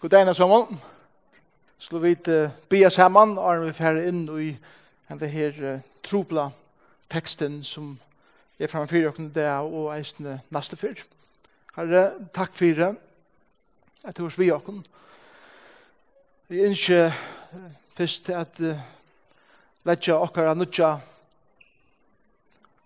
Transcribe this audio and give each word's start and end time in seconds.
God 0.00 0.10
dag, 0.10 0.36
Samuel. 0.36 0.64
Skulle 1.78 2.02
vi 2.02 2.32
uh, 2.32 2.50
be 2.68 2.90
sammen, 2.90 3.38
og 3.38 3.66
vi 3.66 3.72
færre 3.72 4.02
inn 4.08 4.26
i 4.28 4.50
denne 5.08 5.28
her 5.30 5.60
uh, 5.62 5.80
trobla 6.04 6.48
teksten 7.08 7.62
som 7.64 7.94
er 8.58 8.68
framfyrir 8.68 9.08
åkken 9.08 9.30
der 9.34 9.62
og 9.62 9.94
eisende 9.94 10.40
neste 10.52 10.76
fyr. 10.76 10.98
Herre, 11.76 12.10
takk 12.34 12.52
for 12.58 12.76
det. 12.76 12.90
Jeg 14.04 14.14
tror 14.14 14.34
vi 14.36 14.50
åkken. 14.52 14.84
Vi 16.48 16.64
ønsker 16.66 17.06
uh, 17.06 17.60
først 17.96 18.28
at 18.28 18.60
uh, 18.60 18.80
letja 19.86 20.18
okkara 20.20 20.54
nutja 20.54 20.98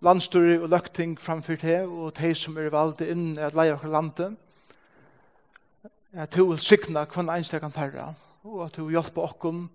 landstyr 0.00 0.60
og 0.60 0.68
løkting 0.68 1.18
framfor 1.20 1.56
det, 1.56 1.80
og 1.86 2.12
de 2.20 2.34
som 2.34 2.58
er 2.58 2.70
valgt 2.70 3.00
inn 3.00 3.32
at 3.38 3.56
leie 3.56 3.74
okkara 3.74 3.96
landet 3.96 4.36
at 6.12 6.34
du 6.34 6.46
vil 6.48 6.58
sikna 6.58 7.04
kvann 7.04 7.44
kan 7.60 7.72
herra, 7.76 8.14
og 8.44 8.64
at 8.64 8.76
du 8.76 8.84
vil 8.84 8.96
hjelpe 8.96 9.20
okkon, 9.20 9.68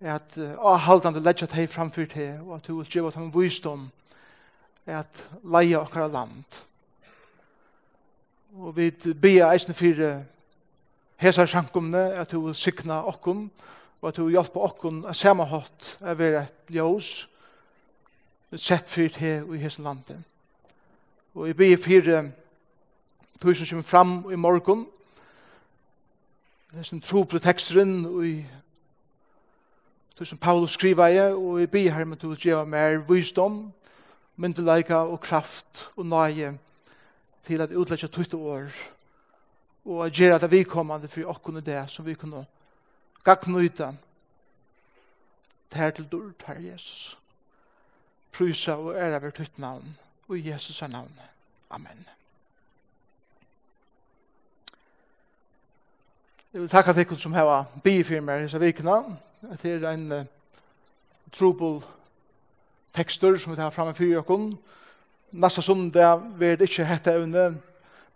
at 0.00 0.38
avhaldande 0.38 1.20
ledja 1.20 1.46
teg 1.46 1.70
framfyr 1.70 2.12
her, 2.14 2.40
og 2.42 2.56
at 2.56 2.66
du 2.66 2.76
vil 2.76 2.86
gjøre 2.86 3.10
dem 3.14 3.32
visdom, 3.34 3.90
at 4.86 5.24
leia 5.44 5.80
okkara 5.80 6.06
land. 6.06 6.44
Og 8.56 8.76
vi 8.76 8.90
bia 9.14 9.50
eisne 9.52 9.74
fyrir 9.74 10.22
hesa 11.20 11.46
sjankumne, 11.46 12.12
at 12.14 12.30
du 12.30 12.40
vil 12.46 12.54
sikna 12.54 13.02
okkon, 13.08 13.50
og 14.00 14.08
at 14.08 14.16
du 14.16 14.24
vil 14.24 14.36
hjelpe 14.36 14.60
okkon 14.60 15.04
a 15.08 15.14
sama 15.14 15.44
hot 15.44 15.96
a 16.00 16.14
er 16.14 16.42
et 16.44 16.70
ljós, 16.70 17.26
sett 18.56 18.88
fyrir 18.88 19.10
teg 19.10 19.54
i 19.54 19.58
hesen 19.58 19.84
landet. 19.84 20.20
Og 21.34 21.48
vi 21.48 21.52
bia 21.52 21.76
fyrir 21.76 22.30
tusen 23.42 23.66
som 23.66 23.82
fram 23.82 24.24
i 24.30 24.36
morgon, 24.36 24.86
Det 26.70 26.78
er 26.78 26.82
som 26.82 27.00
tro 27.00 27.22
på 27.22 27.38
teksteren, 27.38 28.24
i 28.24 28.46
det 30.18 30.28
som 30.28 30.38
Paulus 30.38 30.72
skriver 30.72 31.06
i, 31.06 31.18
og 31.18 31.62
i 31.62 31.66
bi 31.66 31.86
her 31.88 32.04
med 32.04 32.16
til 32.16 32.32
å 32.34 32.38
gjøre 32.40 32.66
mer 32.66 32.98
visdom, 33.08 33.60
myndelæga 34.36 35.04
og 35.06 35.20
kraft 35.20 35.86
og 35.96 36.06
nøye 36.06 36.56
til 37.46 37.60
at 37.60 37.70
utlægge 37.72 38.08
tøyte 38.08 38.36
år, 38.36 38.72
og 39.84 40.06
at 40.06 40.12
gjøre 40.12 40.38
det 40.38 40.50
vikommende 40.50 41.08
for 41.08 41.30
åkken 41.30 41.56
og 41.56 41.66
det 41.66 41.84
som 41.90 42.06
vi 42.06 42.14
kunne 42.14 42.46
gagnøyta 43.24 43.92
til 45.70 45.92
til 45.92 46.08
dørt, 46.12 46.42
Herre 46.46 46.64
Jesus. 46.72 47.18
Prysa 48.32 48.72
og 48.72 48.94
ære 48.94 49.22
ved 49.22 49.32
tøyt 49.32 49.58
navn, 49.58 49.98
og 50.28 50.38
i 50.38 50.50
Jesus 50.50 50.82
er 50.82 50.86
navn. 50.86 51.20
Amen. 51.70 52.15
Jeg 56.56 56.62
vil 56.62 56.70
takke 56.72 56.92
til 56.92 57.18
som 57.20 57.34
har 57.36 57.66
bifirmer 57.84 58.38
i 58.40 58.46
meg 58.48 58.60
vikene. 58.60 58.94
Det 59.60 59.72
er 59.74 59.82
en 59.90 60.12
uh, 60.12 60.20
trobel 61.28 61.82
tekster 62.96 63.34
som 63.36 63.52
vi 63.52 63.56
tar 63.58 63.74
fremme 63.74 63.92
for 63.92 64.08
dere. 64.08 64.38
Neste 65.36 65.62
sundag 65.62 66.22
vil 66.38 66.54
det 66.56 66.70
ikke 66.70 66.86
hette 66.88 67.12
evne, 67.12 67.58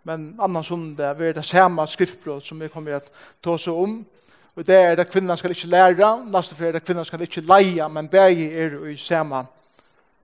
men 0.03 0.23
annan 0.41 0.65
sundag 0.65 1.19
vil 1.19 1.35
det 1.35 1.45
samme 1.45 1.85
skriftbrot 1.87 2.47
som 2.47 2.57
vi 2.59 2.69
kommer 2.73 2.97
til 2.97 3.11
å 3.11 3.43
ta 3.43 3.53
oss 3.53 3.67
om. 3.67 3.93
Og 4.55 4.65
det 4.65 4.75
er 4.75 5.03
at 5.03 5.11
kvinnan 5.11 5.37
skal 5.37 5.53
ikke 5.53 5.69
lære, 5.69 6.09
neste 6.33 6.57
for 6.57 6.77
at 6.79 6.85
kvinnan 6.85 7.05
skal 7.05 7.21
ikke 7.21 7.43
leie, 7.45 7.89
men 7.89 8.09
begge 8.09 8.47
er 8.57 8.73
i 8.89 8.95
samme 8.97 9.43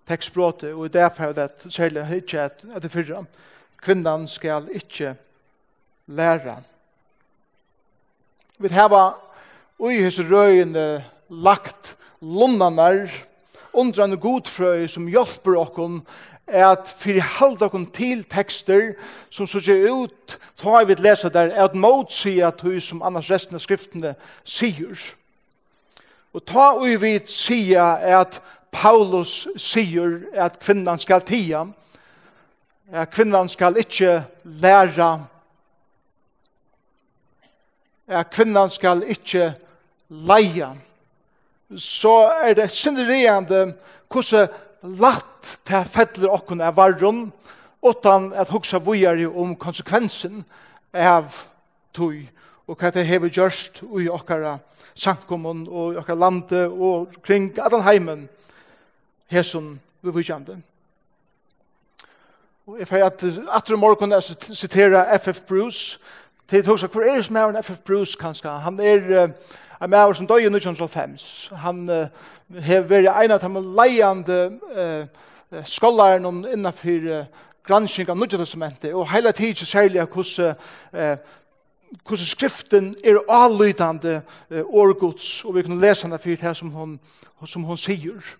tekstbrotet, 0.09 0.73
og 0.73 0.89
derfor 0.93 1.29
er 1.29 1.37
det 1.37 1.69
særlig 1.69 2.07
ikke 2.17 2.49
at 2.49 2.65
det 2.81 2.91
fyrre. 2.91 3.21
Kvinnan 3.77 4.25
skal 4.27 4.73
ikke 4.73 5.13
lære. 6.07 6.57
Kvinnan 6.57 6.73
Vi 8.57 8.71
hava 8.73 9.11
ui 9.77 9.99
hese 10.01 10.23
røyene 10.25 11.03
lagt 11.29 11.91
lundanar 12.25 13.11
undrande 13.77 14.17
godfrøy 14.17 14.87
som 14.89 15.05
hjelper 15.05 15.59
okkon 15.61 15.99
at 16.49 16.89
fyrir 16.89 17.21
halda 17.35 17.67
okkon 17.67 17.85
til 17.93 18.23
tekster 18.25 18.95
som 19.29 19.45
så 19.45 19.61
ser 19.61 19.85
ut, 19.93 20.39
ta 20.57 20.81
vi 20.89 20.97
lesa 20.97 21.29
der, 21.29 21.53
at 21.53 21.77
mot 21.77 22.09
at 22.09 22.65
hui 22.65 22.81
som 22.81 23.05
annars 23.05 23.29
resten 23.29 23.59
av 23.59 23.61
skriftene 23.61 24.15
sier. 24.41 24.97
Og 26.33 26.41
ta 26.41 26.73
ui 26.81 26.97
vi 26.97 27.13
sier 27.29 28.01
at 28.17 28.41
Paulus 28.73 29.45
sier 29.53 30.23
at 30.33 30.57
kvinnan 30.65 30.97
skal 30.97 31.21
tia, 31.21 31.67
at 32.89 33.13
kvinnan 33.13 33.53
skal 33.53 33.77
ikkje 33.77 34.23
læra 34.43 35.27
at 38.07 38.31
kvinnan 38.31 38.69
skal 38.71 39.03
ikkje 39.03 39.51
leia, 40.09 40.71
så 41.75 42.29
er 42.43 42.55
det 42.55 42.71
synderigende 42.71 43.73
hvordan 44.07 44.47
latt 45.01 45.57
til 45.67 45.89
fettler 45.91 46.31
okkun 46.31 46.61
er 46.61 46.75
varron, 46.75 47.27
utan 47.81 48.31
at 48.33 48.49
hugsa 48.49 48.79
vujari 48.83 49.25
om 49.25 49.55
konsekvensen 49.55 50.45
av 50.93 51.43
tui 51.93 52.27
og 52.67 52.75
hva 52.75 52.91
det 52.91 53.05
hever 53.07 53.31
gjørst 53.31 53.83
i 54.01 54.09
okkara 54.11 54.57
sankumon 54.97 55.65
og 55.67 55.93
i 55.93 55.99
okkara 56.01 56.19
lande 56.19 56.63
og 56.67 57.13
kring 57.23 57.51
allan 57.63 57.85
heimen 57.85 58.25
hesson 59.31 59.77
vi 60.01 60.11
vujande. 60.11 60.57
Og 62.67 62.79
jeg 62.79 62.87
fyrir 62.89 63.05
at 63.07 63.23
atter 63.55 63.79
morgon 63.79 64.11
er 64.11 64.19
sitera 64.21 65.05
F.F. 65.17 65.45
Bruce, 65.47 65.99
til 66.49 66.63
tog 66.63 66.79
seg, 66.79 66.89
hvor 66.89 67.03
er 67.03 67.15
det 67.15 67.25
som 67.25 67.35
er 67.35 67.49
en 67.49 67.63
F.F. 67.63 67.79
Bruce, 67.85 68.17
kanskje? 68.19 68.49
Han 68.49 68.79
er 68.79 69.23
uh, 69.23 69.29
en 69.83 69.89
maver 69.89 70.13
som 70.13 70.27
døg 70.27 70.45
i 70.45 70.51
1905. 70.51 71.17
Han 71.63 71.89
uh, 71.89 72.05
har 72.63 72.87
vært 72.87 73.11
en 73.11 73.35
av 73.35 73.43
de 73.43 73.65
leiende 73.81 74.39
skolaren 75.63 76.25
innenfor 76.53 77.11
uh, 77.11 77.25
gransking 77.67 78.09
av 78.09 78.17
Nudjetestamentet, 78.17 78.93
og 78.93 79.11
hele 79.11 79.31
tiden 79.31 79.65
særlig 79.65 80.01
hvordan 80.01 80.55
uh, 80.93 81.17
hvordan 82.07 82.25
skriften 82.25 82.95
er 83.03 83.19
avlydande 83.29 84.21
uh, 84.51 84.61
årgods, 84.65 85.45
og 85.45 85.55
vi 85.55 85.61
kan 85.61 85.79
lese 85.79 86.07
henne 86.07 86.19
for 86.19 86.29
det 86.29 86.57
som 86.57 86.69
hun, 86.69 86.99
som 87.45 87.63
hun 87.63 87.77
sier. 87.77 88.35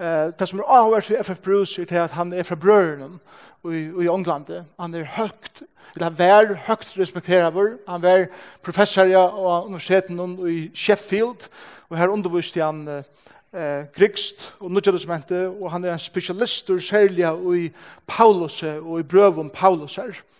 Eh, 0.00 0.30
det 0.38 0.48
som 0.48 0.58
er 0.60 0.68
avhørt 0.68 1.04
for 1.04 1.22
FF 1.22 1.38
Bruce 1.40 1.82
er 1.82 2.02
at 2.02 2.10
han 2.10 2.32
er 2.32 2.42
fra 2.44 2.54
brøren 2.54 3.20
i, 3.64 3.88
i 4.04 4.08
England. 4.12 4.50
Han 4.80 4.94
er 4.94 5.04
høgt, 5.04 5.62
eller 5.94 6.10
han 6.10 6.20
er 6.20 6.58
høgt 6.66 6.98
respekterer 6.98 7.78
Han 7.88 8.04
er 8.04 8.26
professor 8.62 9.08
av 9.16 9.66
universiteten 9.66 10.20
i 10.48 10.70
Sheffield, 10.74 11.48
og 11.88 11.98
her 11.98 12.08
underviste 12.08 12.60
han 12.60 12.88
eh, 12.88 13.86
grikst 13.96 14.52
og 14.60 14.70
nødgjødesmentet, 14.70 15.48
og 15.60 15.72
han 15.72 15.84
er 15.84 15.92
en 15.92 15.98
specialister 15.98 16.78
særlig 16.78 17.24
i 17.56 17.72
Paulus 18.06 18.62
og 18.62 19.00
i 19.00 19.02
brøv 19.02 19.38
om 19.38 19.50
Paulus 19.50 19.96
her. 19.96 20.12
Eh, 20.12 20.36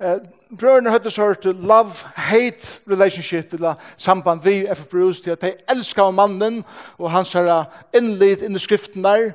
Eh, 0.00 0.18
brødrene 0.58 0.90
høttes 0.90 1.16
hørt 1.16 1.44
love-hate 1.44 2.80
relationship, 2.90 3.52
eller 3.52 3.74
samband 3.96 4.42
vi 4.42 4.66
F. 4.74 4.84
Bruce 4.84 5.22
til 5.22 5.30
at 5.30 5.40
de 5.40 5.52
elsker 5.68 6.10
mannen 6.10 6.64
og 6.98 7.10
hans 7.10 7.32
her 7.32 7.64
innlid 7.94 8.42
inn 8.42 8.56
i 8.56 8.58
skriften 8.58 9.04
der. 9.04 9.32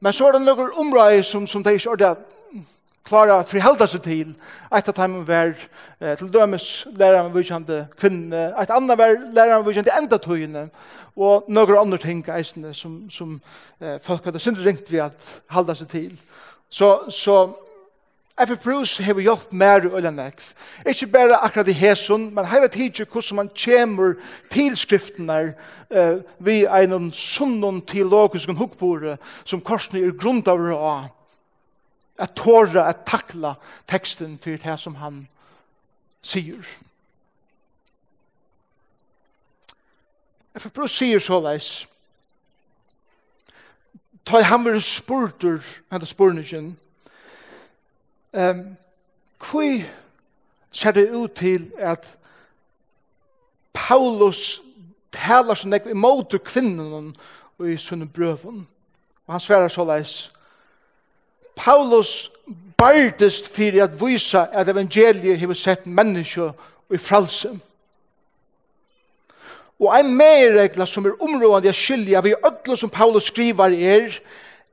Men 0.00 0.12
så 0.12 0.26
er 0.26 0.32
det 0.32 0.46
noen 0.46 0.72
områder 0.80 1.22
som, 1.22 1.46
som 1.46 1.64
de 1.64 1.74
ikke 1.76 1.90
ordet 1.90 2.16
klara 3.04 3.36
å 3.42 3.44
forholde 3.44 3.86
seg 3.90 4.02
til. 4.06 4.30
Et 4.72 4.88
av 4.88 4.96
dem 4.96 5.18
var 5.28 5.52
eh, 5.52 6.16
til 6.16 6.30
dømes 6.32 6.68
læreren 6.96 7.34
vidkjente 7.34 7.82
kvinne, 8.00 8.46
et 8.62 8.72
annet 8.72 8.98
var 8.98 9.12
læreren 9.36 9.66
vidkjente 9.66 9.92
enda 9.98 10.16
tøyene, 10.16 10.70
og 11.16 11.50
noen 11.52 11.82
andre 11.82 11.98
ting 12.00 12.24
eisene 12.32 12.72
som, 12.74 13.02
som 13.12 13.36
eh, 13.82 13.98
folk 14.00 14.24
hadde 14.24 14.40
synd 14.40 14.64
ringt 14.64 14.88
vi 14.88 15.04
at 15.04 15.28
holde 15.52 15.76
seg 15.76 15.92
til. 15.92 16.16
Så, 16.72 16.94
så 17.12 17.42
F.F. 18.42 18.62
Bruce 18.64 19.02
har 19.04 19.20
hjulpet 19.20 19.52
mer 19.52 19.84
i 19.86 20.10
nekv. 20.10 20.52
Ikke 20.86 21.06
bare 21.06 21.36
akkurat 21.44 21.68
i 21.68 21.72
hesun, 21.72 22.30
men 22.34 22.46
hele 22.46 22.68
tiden 22.68 23.06
hvordan 23.06 23.36
man 23.36 23.50
kommer 23.64 24.14
til 24.50 24.76
skriftene 24.76 25.54
uh, 25.90 26.22
ved 26.38 26.66
en 26.66 27.12
sunnen 27.12 27.80
teologisk 27.86 28.48
hukkbore 28.48 29.16
som 29.44 29.60
korsene 29.60 30.02
er 30.02 30.16
grunnt 30.18 30.48
av 30.48 30.58
å 30.58 30.94
at 32.18 32.34
tåre 32.36 32.82
at 32.84 33.06
takla 33.06 33.54
teksten 33.88 34.38
for 34.38 34.58
det 34.58 34.78
som 34.80 34.94
han 34.94 35.26
sier. 36.22 36.66
F.F. 40.54 40.72
Bruce 40.74 40.98
sier 40.98 41.22
så 41.22 41.40
leis, 41.40 41.86
Ta 44.24 44.38
han 44.42 44.64
var 44.64 44.78
spurtur, 44.78 45.58
henne 45.90 46.06
spurningen, 46.06 46.76
Um, 48.32 48.76
hvor 49.50 49.82
ser 50.72 50.90
det 50.90 51.10
ut 51.10 51.32
til 51.32 51.72
at 51.78 52.18
Paulus 53.72 54.60
taler 55.12 55.54
så 55.54 55.68
nekv 55.68 55.90
imot 55.90 56.34
kvinnen 56.44 57.14
og 57.58 57.68
i 57.68 57.76
sunne 57.76 58.08
brøven. 58.08 58.68
Og 59.26 59.34
han 59.34 59.40
sverar 59.40 59.68
så 59.68 59.84
leis. 59.84 60.32
Paulus 61.56 62.32
bardest 62.76 63.48
fyrir 63.54 63.84
at 63.84 64.00
vysa 64.00 64.46
at 64.52 64.68
evangeliet 64.68 65.38
hefur 65.38 65.54
sett 65.54 65.86
menneske 65.86 66.42
og 66.42 66.94
i 66.94 66.98
fralse. 66.98 67.52
Og 69.80 69.90
ein 69.98 70.14
meirregla 70.14 70.86
som 70.86 71.06
er 71.06 71.22
områdande 71.22 71.68
jeg 71.68 71.74
skilja 71.74 72.20
vi 72.20 72.34
ödlo 72.34 72.76
som 72.76 72.90
Paulus 72.90 73.24
skrivar 73.24 73.70
er 73.70 74.18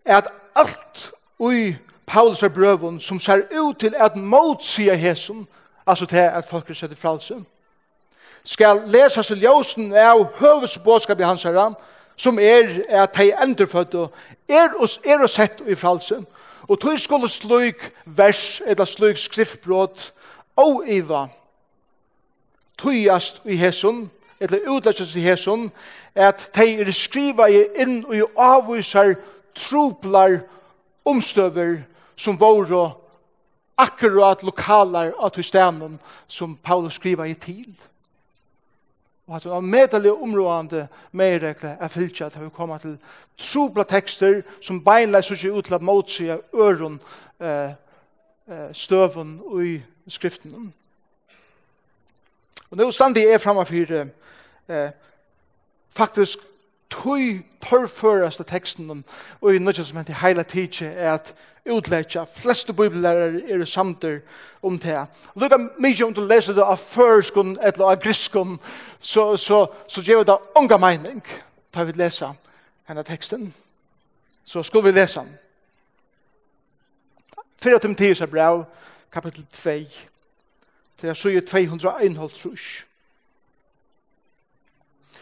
at 0.05 0.27
alt 0.55 1.11
ui 1.39 1.75
Paulus 2.09 2.43
er 2.43 2.49
brøven 2.49 2.99
som 2.99 3.19
ser 3.19 3.41
ut 3.61 3.77
til 3.79 3.93
at 3.97 4.15
motsia 4.15 4.93
hesum, 4.93 5.47
altså 5.87 6.05
til 6.05 6.17
at 6.17 6.45
folk 6.49 6.69
er 6.69 6.73
sett 6.73 6.91
i 6.91 6.95
fralse, 6.95 7.35
skal 8.43 8.81
lesas 8.87 9.29
seg 9.29 9.43
ljósen 9.43 9.91
av 9.93 10.23
høvesbåskap 10.39 11.19
i 11.19 11.27
hans 11.27 11.43
herra, 11.45 11.73
som 12.17 12.39
er 12.39 12.81
at 12.89 13.13
de 13.17 13.29
enderfødde 13.43 14.07
er 14.49 14.73
og 14.79 14.89
er 15.05 15.21
og 15.21 15.29
sett 15.29 15.61
i 15.67 15.75
fralse, 15.75 16.17
og 16.67 16.79
tog 16.79 16.99
skulle 16.99 17.29
sluk 17.29 17.89
vers 18.05 18.61
eller 18.65 18.85
sluk 18.85 19.17
skriftbrot 19.17 20.11
og 20.57 20.83
iva 20.87 21.27
tøyast 22.79 23.41
i 23.45 23.55
hesum, 23.59 24.09
eller 24.39 24.69
utlæsast 24.69 25.15
i 25.15 25.21
hesum, 25.21 25.71
at 26.15 26.49
de 26.55 26.81
er 26.81 26.91
skriva 26.91 27.49
i 27.51 27.65
inn 27.75 28.05
og 28.07 28.31
avvisar 28.37 29.13
truplar 29.55 30.39
omstøver 31.05 31.81
som 32.19 32.39
våre 32.39 32.89
akkurat 33.79 34.43
lokaler 34.43 35.13
av 35.15 35.31
tøysteinen 35.31 35.99
som 36.27 36.57
Paulus 36.57 36.97
skriver 36.99 37.29
i 37.31 37.37
til. 37.39 37.69
Og 39.29 39.35
at 39.35 39.45
det 39.45 39.51
var 39.51 39.61
medelig 39.61 40.11
områdende 40.11 40.87
medregler 41.11 41.77
er 41.79 41.87
fylkja 41.87 42.25
at 42.25 42.39
vi 42.41 42.49
kommer 42.49 42.81
til 42.81 42.97
trobla 43.37 43.85
tekster 43.87 44.41
som 44.61 44.81
beinleis 44.83 45.29
så 45.29 45.37
ikke 45.37 45.53
ut 45.53 45.65
til 45.65 45.77
at 45.77 45.85
motsige 45.85 46.39
øren 46.53 46.99
eh, 47.39 47.71
støven 48.73 49.39
i 49.63 49.79
skriften. 50.07 50.73
Og 52.71 52.77
nå 52.77 52.91
stand 52.91 53.17
jeg 53.17 53.33
er 53.33 53.37
fremme 53.41 53.65
for 53.65 53.95
eh, 54.67 54.91
faktisk 55.89 56.48
tøy 56.89 57.41
torføraste 57.61 58.43
teksten 58.43 59.03
og 59.41 59.55
i 59.55 59.59
nødvendig 59.59 59.85
som 59.85 59.97
heter 59.97 60.13
heila 60.21 60.43
tidsi 60.43 60.85
er 60.85 61.13
at 61.13 61.33
utleggja 61.69 62.23
fleste 62.23 62.73
bibelærere 62.73 63.41
er 63.49 63.65
samter 63.65 64.19
om 64.61 64.79
det. 64.79 65.05
Lukka 65.35 65.57
mykje 65.77 66.05
om 66.05 66.13
du 66.13 66.21
leser 66.21 66.53
det 66.53 66.63
av 66.63 66.77
førskun 66.77 67.57
eller 67.61 67.85
av 67.85 68.01
griskun 68.01 68.57
så, 68.99 69.37
så, 69.37 69.67
så 69.87 70.01
gjør 70.01 70.23
det 70.23 70.37
unga 70.57 70.77
meining 70.77 71.21
da 71.73 71.83
vi 71.83 71.91
lesa 71.91 72.33
henne 72.87 73.03
teksten. 73.03 73.53
Så 74.45 74.63
skal 74.63 74.83
vi 74.83 74.91
lesa 74.91 75.21
den. 75.21 75.37
Fyra 77.63 77.77
Timotheus 77.77 78.23
brev, 78.31 78.63
kapitel 79.11 79.45
2, 79.45 79.71
til 80.97 81.07
jeg 81.07 81.17
sier 81.17 81.41
251 81.41 82.88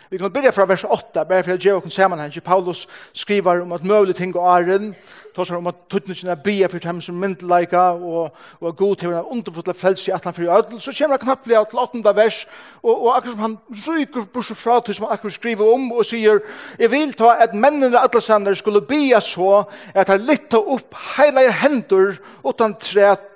Vi 0.10 0.18
kan 0.18 0.32
byrja 0.32 0.52
fra 0.52 0.66
vers 0.66 0.84
8, 0.84 1.26
bare 1.28 1.44
for 1.44 1.58
å 1.58 1.60
gjøre 1.60 1.84
oss 1.84 1.96
sammenheng. 2.00 2.32
Paulus 2.44 2.86
skriver 3.12 3.60
om 3.66 3.74
at 3.76 3.84
møvlig 3.84 4.16
ting 4.16 4.32
og 4.38 4.46
æren, 4.48 4.94
tåsar 5.36 5.60
om 5.60 5.68
at 5.68 5.82
tuttningene 5.92 6.32
er 6.32 6.40
bia 6.46 6.70
for 6.72 6.80
dem 6.80 7.02
som 7.04 7.18
myndelaika, 7.20 7.90
og, 8.00 8.38
og 8.62 8.78
god 8.80 8.96
til 8.96 9.12
henne 9.12 9.26
underfotla 9.36 9.76
frelse 9.76 10.08
i 10.08 10.16
atlan 10.16 10.38
for 10.38 10.48
i 10.48 10.50
ødel, 10.60 10.80
så 10.82 10.96
kommer 10.96 11.20
han 11.20 11.26
knappt 11.26 11.52
av 11.60 11.68
til 11.68 11.84
8. 11.84 12.16
vers, 12.16 12.40
og, 12.80 12.94
og 12.94 13.12
akkurat 13.18 13.36
som 13.36 13.44
han 13.44 13.60
ryker 13.84 14.32
bors 14.32 14.56
fra 14.56 14.80
til 14.80 14.96
som 14.96 15.10
han 15.10 15.18
akkurat 15.18 15.36
skriver 15.36 15.76
om, 15.76 15.92
og 15.92 16.08
sier, 16.08 16.40
jeg 16.80 16.92
vil 16.96 17.12
ta 17.20 17.36
at 17.44 17.60
mennene 17.68 18.00
atlasander 18.00 18.56
skulle 18.56 18.88
bia 18.88 19.20
så, 19.20 19.66
at 19.92 20.08
han 20.08 20.24
litt 20.24 20.56
opp 20.56 20.96
heilige 21.18 21.58
hendur, 21.66 22.16
utan 22.48 22.80
træt, 22.80 23.28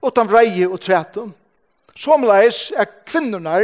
utan 0.00 0.32
vreie 0.32 0.64
og 0.64 0.80
trætum. 0.80 1.34
Somleis 1.96 2.70
er 2.76 2.88
kvinnerna 3.08 3.62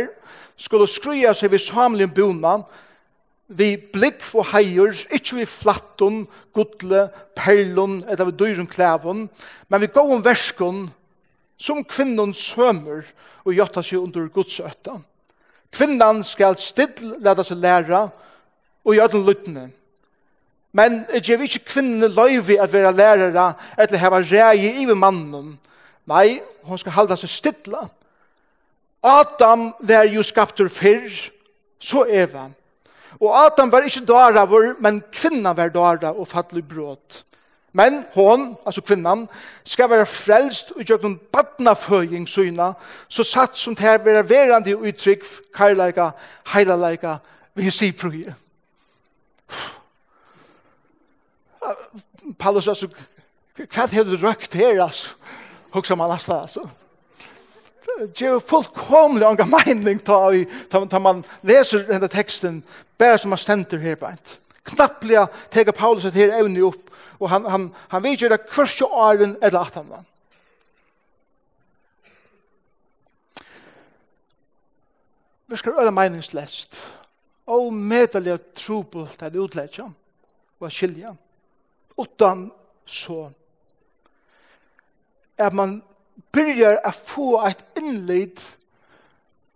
skulle 0.56 0.88
skruja 0.88 1.34
seg 1.36 1.52
vid 1.52 1.62
samlingen 1.62 2.14
bona, 2.14 2.62
vi 3.52 3.74
blikk 3.76 4.22
for 4.24 4.46
heier, 4.54 4.94
ikkje 5.12 5.42
vi 5.42 5.48
flattun, 5.48 6.22
gudle, 6.56 7.08
perlun, 7.36 8.00
eller 8.08 8.30
vi 8.30 8.36
dyrum 8.38 8.68
klævun, 8.70 9.26
men 9.68 9.82
vi 9.82 9.90
gåum 9.92 10.24
verskun, 10.24 10.86
som 11.60 11.84
kvinnon 11.84 12.32
sømer, 12.34 13.04
og 13.44 13.54
gjøtta 13.54 13.82
seg 13.84 14.00
under 14.00 14.28
gudsøtta. 14.32 14.96
Kvinnan 15.72 16.22
skal 16.24 16.56
still 16.60 17.16
leta 17.20 17.44
seg 17.44 17.60
læra, 17.60 18.06
og 18.82 18.96
gjøtta 18.96 19.20
luttene. 19.20 19.68
Men 20.72 21.02
jeg 21.12 21.26
gjør 21.26 21.44
ikke 21.44 21.66
kvinnene 21.74 22.08
løyvi 22.08 22.56
at 22.56 22.72
vera 22.72 22.94
lærere, 22.96 23.50
eller 23.76 24.00
heva 24.00 24.22
rei 24.24 24.70
i 24.80 24.86
mannen. 24.88 25.58
Nei, 26.08 26.40
hon 26.64 26.80
skal 26.80 26.96
halda 26.96 27.18
seg 27.20 27.30
stilla, 27.30 27.84
Adam 29.02 29.72
var 29.80 30.06
jo 30.06 30.22
skaptur 30.22 30.68
fyrr, 30.68 31.10
så 31.80 32.04
Eva. 32.08 32.48
Og 33.20 33.44
Adam 33.46 33.72
var 33.72 33.86
ikke 33.86 34.06
daravur, 34.06 34.74
men 34.80 35.02
kvinna 35.12 35.52
var 35.52 35.68
dara 35.74 36.12
og 36.12 36.28
fattelig 36.28 36.64
brått. 36.68 37.24
Men 37.72 38.04
hon, 38.14 38.56
altså 38.66 38.80
kvinnan, 38.80 39.28
skal 39.64 39.90
være 39.90 40.06
frelst 40.06 40.74
og 40.76 40.84
gjøre 40.84 41.06
noen 41.06 41.20
badnaføying 41.32 42.28
syna, 42.28 42.72
så 43.08 43.24
satt 43.24 43.56
som 43.56 43.76
til 43.76 43.88
å 43.88 44.02
være 44.04 44.26
verande 44.28 44.76
uttrykk, 44.76 45.24
karlaika, 45.56 46.10
heilalaika, 46.52 47.16
vi 47.54 47.70
si 47.72 47.92
prøye. 47.96 48.34
Paulus, 52.38 52.68
altså, 52.68 52.90
hva 53.56 53.86
er 53.86 54.04
det 54.04 54.06
du 54.12 54.26
røkt 54.26 54.54
her, 54.54 54.82
altså? 54.82 55.16
Hoksa 55.72 55.96
man 55.96 56.12
altså, 56.12 56.42
altså 56.44 56.68
det 57.82 58.22
er 58.26 58.38
fullkomlig 58.38 59.26
anga 59.26 59.46
mening 59.48 60.00
ta, 60.04 60.18
ta, 60.70 60.84
ta 60.86 61.00
man 61.02 61.24
leser 61.42 61.84
denne 61.88 62.08
teksten 62.10 62.62
bare 62.98 63.18
som 63.18 63.34
man 63.34 63.40
stender 63.40 63.82
her 63.82 63.98
beint. 63.98 64.38
Knapplega 64.68 65.26
teker 65.50 65.74
Paulus 65.74 66.06
et 66.06 66.18
her 66.18 66.36
evne 66.38 66.62
opp 66.68 66.92
og 67.18 67.30
han, 67.30 67.46
han, 67.46 67.68
han 67.90 68.02
vil 68.02 68.18
gjøre 68.24 68.40
kvørste 68.48 68.86
åren 68.86 69.36
eller 69.42 69.62
atanvann. 69.62 70.06
Vi 75.52 75.58
skal 75.60 75.76
øyne 75.78 75.92
meningslest 75.92 76.78
og 77.52 77.74
medelig 77.74 78.38
trobel 78.56 79.08
til 79.18 79.32
det 79.34 79.42
utledge 79.42 79.84
og 80.62 80.72
skilje 80.72 81.10
utan 81.98 82.46
så 82.86 83.30
at 85.38 85.54
man 85.54 85.82
byrjar 86.32 86.80
a 86.84 86.92
få 86.92 87.36
eit 87.46 87.62
innlid 87.78 88.40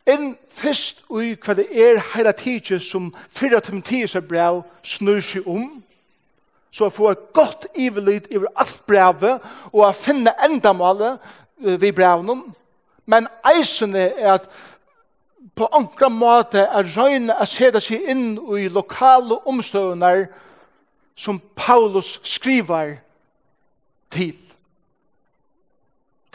inn 0.06 0.34
fyrst 0.52 1.02
ui 1.10 1.34
hva 1.34 1.56
det 1.58 1.66
er 1.72 1.98
heila 2.12 2.32
tidsje 2.36 2.78
som 2.82 3.08
fyrra 3.28 3.60
Timotheus 3.64 4.14
er 4.14 4.24
brev 4.26 4.62
snur 4.86 5.22
seg 5.24 5.48
om, 5.50 5.82
så 6.70 6.86
a 6.86 6.94
få 6.94 7.10
eit 7.10 7.24
godt 7.34 7.66
ivelid 7.74 8.28
over 8.36 8.52
alt 8.54 8.78
brevet, 8.86 9.42
og 9.72 9.82
a 9.88 9.92
finne 9.96 10.34
endamålet 10.46 11.18
vi 11.80 11.90
brevnum, 11.96 12.44
men 13.06 13.28
eisene 13.46 14.10
er 14.12 14.36
at 14.36 14.48
på 15.56 15.68
ankra 15.72 16.08
måte 16.12 16.66
er 16.66 16.88
røyne 16.96 17.32
a 17.32 17.46
seda 17.48 17.80
seg 17.80 18.04
inn 18.12 18.34
i 18.58 18.66
lokale 18.68 19.38
omstøvnar 19.48 20.26
som 21.16 21.40
Paulus 21.56 22.18
skriver 22.28 22.98
til. 24.12 24.36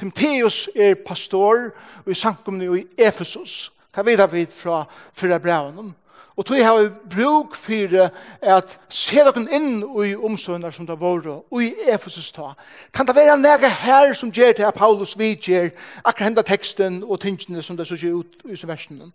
Timotheus 0.02 0.70
er 0.76 0.96
pastor 1.06 1.70
i 2.10 2.14
samkomne 2.14 2.80
i 2.80 2.86
Efesus. 2.98 3.72
Det 3.96 4.06
vet 4.06 4.34
vi 4.34 4.46
fra 4.50 4.86
fyra 5.14 5.38
breven. 5.38 5.96
Og 6.36 6.46
tog 6.46 6.58
har 6.58 6.78
vi 6.82 6.90
bruk 7.16 7.56
for 7.56 8.10
at 8.42 8.72
se 8.90 9.22
dere 9.22 9.44
inn 9.54 9.84
i 9.84 10.16
omsorgene 10.16 10.72
som 10.74 10.88
det 10.88 10.96
var, 10.98 11.28
og 11.28 11.62
i 11.62 11.76
Efesus 11.94 12.32
ta. 12.32 12.54
Kan 12.94 13.06
det 13.06 13.16
være 13.16 13.38
nære 13.38 13.70
her 13.70 14.14
som 14.14 14.32
gjør 14.32 14.52
til 14.52 14.64
at 14.64 14.74
Paulus 14.74 15.18
vidger 15.20 15.70
akkurat 16.06 16.26
hendet 16.32 16.46
teksten 16.46 17.04
og 17.04 17.20
tingene 17.20 17.62
som 17.62 17.78
det 17.78 17.88
så 17.88 17.96
ut 18.08 18.42
i 18.46 18.68
versene? 18.68 19.12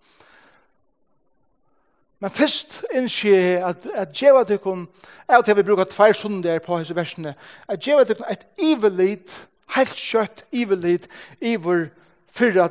Men 2.20 2.30
først 2.30 2.84
innskje 2.94 3.64
at, 3.64 3.86
at 3.94 4.14
djeva 4.14 4.44
dere, 4.44 4.86
jeg 5.28 5.38
og 5.38 5.44
til 5.44 5.56
vi 5.56 5.62
bruker 5.62 5.84
tvær 5.84 6.12
sunder 6.12 6.58
på 6.58 6.78
hese 6.78 6.96
versene, 6.96 7.34
at 7.68 7.82
djeva 7.82 8.04
dere 8.04 8.30
et 8.32 8.46
ivelit 8.58 9.48
helt 9.74 9.96
kjøtt 9.96 10.44
ivelit 10.52 11.08
iver 11.40 11.88
fyrra 12.32 12.68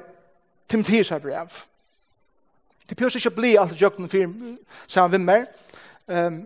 Timotheus 0.69 1.09
har 1.09 1.19
brev. 1.19 1.49
Det 2.89 2.97
pjøs 2.97 3.15
ikke 3.15 3.35
bli 3.35 3.55
alt 3.57 3.81
jøkken 3.81 4.09
fyr 4.09 4.29
sammen 4.87 5.11
vimmer. 5.11 5.45
Um, 6.07 6.45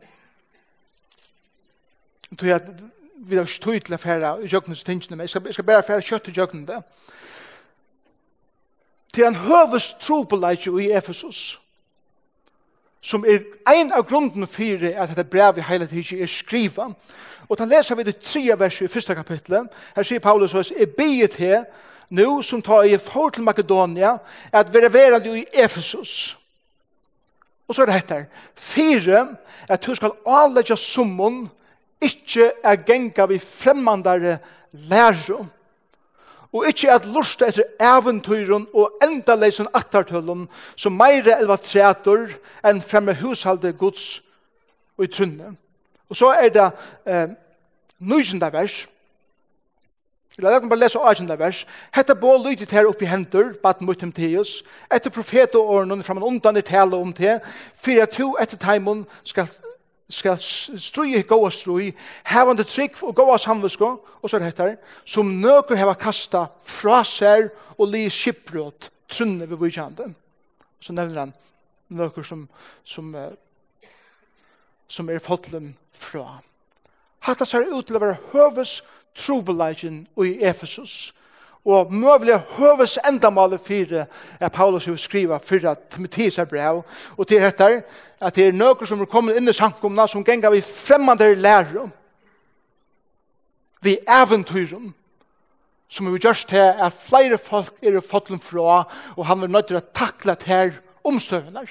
tog 2.37 2.47
jeg 2.47 2.61
vi 3.27 3.35
har 3.35 3.43
ikke 3.43 3.63
tog 3.63 3.81
til 3.83 3.95
å 3.95 3.99
fære 3.99 4.29
jøkken 4.47 4.75
til 4.75 4.85
tingene, 4.85 5.17
men 5.17 5.27
jeg 5.27 5.33
skal, 5.33 5.41
jeg 5.45 5.57
skal 5.57 5.65
bare 5.67 5.83
fære 5.83 6.05
kjøtt 6.07 6.23
til 6.29 6.37
jøkken 6.39 6.61
det. 6.67 6.77
Til 9.13 9.25
en 9.27 9.35
høves 9.35 9.93
tro 9.99 10.21
på 10.23 10.39
leitje 10.39 10.71
i 10.81 10.91
Efesus 10.95 11.59
som 13.01 13.25
er 13.25 13.45
ein 13.67 13.91
av 13.95 14.03
grunden 14.07 14.47
for 14.47 14.85
at 14.89 15.09
dette 15.09 15.23
brev 15.23 15.57
i 15.57 15.67
hele 15.67 15.87
tiden 15.87 16.21
er 16.21 16.27
skriva. 16.27 16.89
Og 17.49 17.57
da 17.57 17.65
leser 17.65 17.95
vi 17.95 18.03
det 18.03 18.19
tredje 18.21 18.59
verset 18.59 18.85
i 18.85 18.93
første 18.93 19.15
kapitlet. 19.15 19.69
Her 19.95 20.03
sier 20.03 20.19
Paulus 20.19 20.51
hos, 20.51 20.73
«Jeg 20.77 20.91
bier 20.97 21.31
her, 21.37 21.63
nå 22.09 22.41
som 22.41 22.61
tar 22.61 22.83
i 22.85 22.97
for 22.97 23.29
til 23.29 23.43
Makedonia, 23.43 24.17
at 24.51 24.73
være 24.73 24.93
verand 24.93 25.25
i 25.25 25.45
Efesus». 25.53 26.35
Og 27.69 27.75
så 27.75 27.81
er 27.81 27.85
det 27.85 27.95
etter, 27.95 28.23
Fire, 28.55 29.27
at 29.69 29.85
du 29.85 29.93
skal 29.95 30.15
avlegge 30.25 30.77
summen, 30.77 31.49
ikke 32.01 32.51
er 32.63 32.81
genga 32.85 33.25
vi 33.29 33.37
fremmandare 33.37 34.37
lærum, 34.71 35.51
og 36.53 36.65
ikkje 36.69 36.93
at 36.93 37.05
lusta 37.05 37.49
etter 37.49 37.67
eventyren 37.83 38.65
og 38.73 38.97
endaleisen 39.05 39.69
attartøllen 39.77 40.47
som 40.75 40.95
meire 40.97 41.37
elva 41.37 41.59
treator 41.61 42.31
enn 42.65 42.81
fremme 42.81 43.13
hushalde 43.21 43.73
gods 43.77 44.21
og 44.97 45.05
i 45.05 45.11
trunne. 45.13 45.53
Og 46.09 46.17
så 46.17 46.33
er 46.33 46.49
det 46.49 46.71
eh, 47.05 47.27
nysenda 47.99 48.49
vers. 48.53 48.87
La 50.39 50.53
deg 50.53 50.69
bare 50.71 50.79
lese 50.79 50.99
årsenda 50.99 51.35
vers. 51.37 51.65
Hette 51.93 52.15
bå 52.15 52.37
lydet 52.39 52.71
her 52.71 52.87
oppi 52.87 53.05
hendur, 53.09 53.53
bat 53.61 53.81
mot 53.83 53.97
Timotheus, 53.99 54.61
etter 54.89 55.11
profetåren 55.13 56.03
framan 56.03 56.25
undan 56.31 56.57
i 56.57 56.63
tale 56.65 56.97
om 56.97 57.11
te, 57.13 57.37
fyrir 57.75 58.07
at 58.07 58.15
to 58.15 58.31
etter 58.41 58.57
taimun 58.57 59.03
skal 59.27 59.49
skal 60.09 60.37
strui 60.41 61.21
goa 61.27 61.51
strui, 61.53 61.91
hevande 62.31 62.65
trygg 62.65 62.97
og 63.05 63.15
goa 63.15 63.37
samvisko, 63.37 63.89
og 64.21 64.29
så 64.29 64.39
er 64.39 64.49
det 64.57 64.77
som 65.05 65.29
nøkur 65.41 65.77
heva 65.77 65.93
kasta 65.93 66.47
fra 66.65 67.03
seg 67.05 67.51
og 67.77 67.91
li 67.91 68.07
skipbrot, 68.09 68.89
trunne 69.09 69.45
vi 69.49 69.59
bujkjande. 69.59 70.09
Så 70.81 70.93
nevner 70.93 71.25
han 71.27 71.33
nøkur 71.89 72.25
som, 72.25 72.47
som, 72.83 73.13
som 74.87 75.09
er 75.09 75.21
fotlen 75.23 75.75
fra. 75.93 76.39
Hatta 77.25 77.45
ser 77.45 77.67
ut 77.69 77.85
til 77.85 77.99
å 77.99 78.03
være 78.03 78.19
høves 78.33 78.79
trobeleggjen 79.19 80.05
i 80.23 80.37
Efesus, 80.45 81.11
og 81.65 81.93
møvelig 81.93 82.39
høves 82.57 82.97
endamålet 83.07 83.61
for 83.61 84.05
at 84.39 84.51
Paulus 84.51 84.87
vil 84.87 84.97
skriva 84.97 85.37
for 85.43 85.69
at 85.69 85.79
Timotheus 85.91 86.37
er 86.37 86.45
brev, 86.45 86.83
og 87.17 87.27
til 87.27 87.41
dette 87.41 87.83
at 88.21 88.35
det 88.35 88.47
er 88.47 88.55
nøkker 88.55 88.85
som 88.85 89.01
er 89.01 89.09
kommet 89.11 89.37
inn 89.37 89.49
i 89.49 89.53
samkomna 89.53 90.07
som 90.07 90.23
gänga 90.23 90.49
vi 90.49 90.61
fremmede 90.61 91.35
lærer. 91.35 91.89
Vi 93.81 93.97
eventyren 94.07 94.93
som 95.89 96.13
vi 96.13 96.19
gjørs 96.21 96.45
til 96.45 96.61
at 96.77 96.93
flere 96.93 97.37
folk 97.37 97.73
er 97.83 97.97
i 97.97 98.01
fotlen 98.05 98.39
fra 98.39 98.83
og 99.15 99.25
han 99.25 99.41
vil 99.41 99.51
nødt 99.51 99.71
til 99.71 99.79
å 99.79 99.87
takle 99.95 100.35
til 100.35 100.75
omstøvende. 101.03 101.65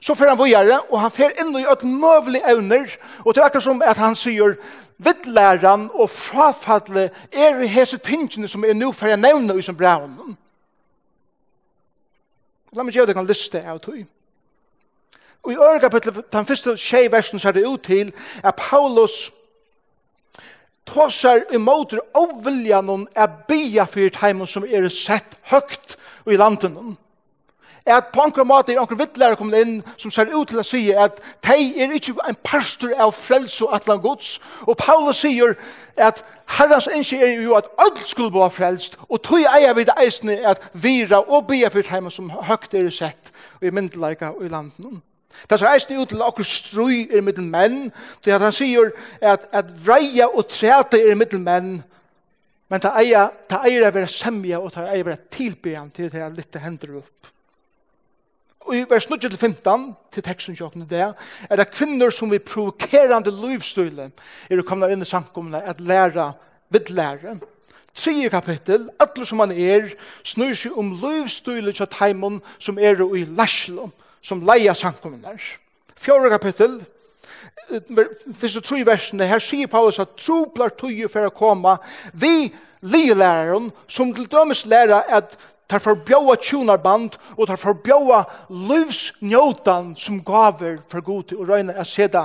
Så 0.00 0.14
fer 0.14 0.28
han 0.28 0.38
vågjere, 0.38 0.80
og 0.90 1.00
han 1.00 1.10
fer 1.10 1.34
inn 1.40 1.54
i 1.58 1.66
et 1.68 1.84
møvelig 1.84 2.42
evner, 2.48 2.96
og 3.24 3.34
det 3.34 3.42
er 3.42 3.48
akkurat 3.48 3.66
som 3.66 3.82
at 3.84 4.00
han 4.00 4.16
sier, 4.18 4.56
vittlæren 5.02 5.90
og 5.94 6.10
frafadle 6.10 7.10
er 7.32 7.60
i 7.60 7.66
hese 7.66 7.98
tingene 7.98 8.48
som 8.48 8.64
er 8.64 8.76
nå 8.78 8.92
for 8.92 9.10
jeg 9.10 9.20
nevner 9.20 9.58
i 9.58 9.64
som 9.66 9.76
braun. 9.76 10.36
La 12.72 12.84
meg 12.84 12.94
gjøre 12.94 13.10
det 13.10 13.16
kan 13.18 13.28
liste 13.28 13.60
av 13.68 13.80
tog. 13.84 14.00
Og 15.42 15.52
i 15.52 15.58
øre 15.58 15.80
kapittel, 15.82 16.22
den 16.32 16.46
første 16.46 16.76
tjej 16.78 17.10
versen 17.12 17.40
ser 17.42 17.52
det 17.52 17.66
ut 17.66 17.82
til 17.82 18.12
at 18.44 18.56
Paulus 18.56 19.32
tåsar 20.86 21.42
imot 21.54 21.94
og 22.14 22.44
viljan 22.44 23.06
er 23.16 23.28
bia 23.48 23.84
for 23.84 24.20
heimen 24.22 24.46
som 24.46 24.64
er 24.64 24.88
sett 24.88 25.36
høgt 25.50 25.96
i 26.26 26.36
landet 26.36 26.70
Og 26.76 26.96
er 27.86 27.96
at 27.96 28.10
på 28.14 28.22
enkla 28.22 28.44
måte 28.46 28.74
er 28.74 28.80
enkla 28.80 28.98
vittlere 29.00 29.36
kommet 29.36 29.66
inn 29.66 29.76
som 29.96 30.10
ser 30.10 30.30
ut 30.32 30.48
til 30.48 30.60
å 30.62 30.66
si 30.66 30.82
at 30.94 31.18
de 31.46 31.58
er 31.82 31.94
ikke 31.96 32.14
en 32.28 32.38
pastor 32.44 32.94
av 33.00 33.14
frels 33.16 33.58
og 33.64 33.74
atlan 33.76 34.02
gods. 34.02 34.36
Og 34.66 34.76
Paulus 34.78 35.22
sier 35.24 35.56
at 35.96 36.22
herrens 36.58 36.88
innskje 36.92 37.20
er 37.26 37.42
jo 37.42 37.56
at 37.58 37.70
alt 37.82 38.02
skulle 38.06 38.34
være 38.34 38.54
frelst, 38.54 38.98
og 39.08 39.22
tog 39.22 39.44
eier 39.44 39.74
vi 39.74 39.86
det 39.88 39.96
eisne 40.00 40.38
at 40.48 40.62
vira 40.72 41.22
og 41.22 41.46
bia 41.50 41.70
for 41.72 41.86
heima 41.88 42.10
som 42.10 42.30
høgt 42.30 42.74
er 42.74 42.90
sett 42.90 43.32
og 43.60 43.66
i 43.66 43.74
myndelaga 43.74 44.34
og 44.36 44.44
i 44.46 44.52
landen. 44.52 45.02
Det 45.48 45.56
er 45.58 45.72
eisne 45.72 45.98
ut 45.98 46.10
til 46.12 46.22
akkur 46.22 46.46
strui 46.46 47.06
er 47.10 47.24
middel 47.24 47.46
menn, 47.48 47.88
til 48.22 48.34
at 48.34 48.44
han 48.44 48.52
sier 48.54 48.92
at, 49.20 49.48
at 49.52 49.72
vreia 49.86 50.28
og 50.28 50.46
trete 50.50 51.00
er 51.00 51.16
middel 51.18 51.40
menn, 51.42 51.80
men 52.72 52.80
ta 52.80 52.94
eia, 53.00 53.26
ta 53.48 53.62
eia 53.68 53.90
vera 53.92 54.08
semja 54.08 54.60
og 54.60 54.72
ta 54.72 54.86
eia 54.88 55.04
vera 55.04 55.20
tilbyan 55.32 55.90
til 55.92 56.08
det 56.12 56.22
er 56.24 56.32
litt 56.32 56.56
hender 56.56 57.02
upp. 57.02 57.32
Og 58.66 58.76
i 58.76 58.84
vers 58.88 59.08
9-15, 59.10 59.86
til 60.12 60.22
teksten 60.22 60.56
tjokken 60.56 60.86
det, 60.90 61.08
er 61.50 61.56
det 61.58 61.70
kvinner 61.72 62.10
som 62.14 62.30
vi 62.30 62.38
provokerande 62.38 63.32
livsstyle 63.34 64.10
er 64.50 64.60
å 64.60 64.66
komme 64.66 64.90
inn 64.92 65.02
i 65.02 65.08
samkommene 65.08 65.62
at 65.66 65.80
læra 65.82 66.30
vidlære. 66.72 67.40
Tredje 67.94 68.30
kapittel, 68.32 68.86
alle 69.02 69.26
som 69.26 69.42
man 69.42 69.52
er, 69.52 69.90
snur 70.24 70.54
seg 70.56 70.78
om 70.78 70.94
livsstyle 71.02 71.74
til 71.76 71.90
teimen 71.92 72.40
som 72.58 72.78
er 72.78 73.02
i 73.18 73.26
lærsel, 73.26 73.82
som 74.22 74.44
leia 74.46 74.74
samkommene 74.78 75.26
der. 75.26 75.50
Fjore 75.98 76.30
kapittel, 76.32 76.78
fyrst 78.34 78.60
og 78.60 78.64
tre 78.64 78.82
versene, 78.86 79.26
her 79.28 79.42
sier 79.42 79.70
Paulus 79.70 80.00
at 80.02 80.16
troplar 80.20 80.72
tøye 80.78 81.08
for 81.10 81.28
å 81.28 81.34
komme 81.34 81.76
vi 82.12 82.52
lilæren 82.82 83.70
som 83.88 84.14
til 84.14 84.28
dømes 84.30 84.64
lærer 84.66 85.04
at 85.08 85.36
tar 85.68 85.82
forbjóa 85.82 86.36
tjunarband 86.42 87.16
og 87.36 87.46
tar 87.48 87.60
forbjóa 87.60 88.22
livsnjótan 88.48 89.94
som 89.96 90.20
gaver 90.24 90.80
for 90.88 91.04
god 91.04 91.28
til 91.30 91.42
å 91.42 91.48
røyne 91.48 91.76
å 91.78 91.86
se 91.88 92.08
det 92.12 92.24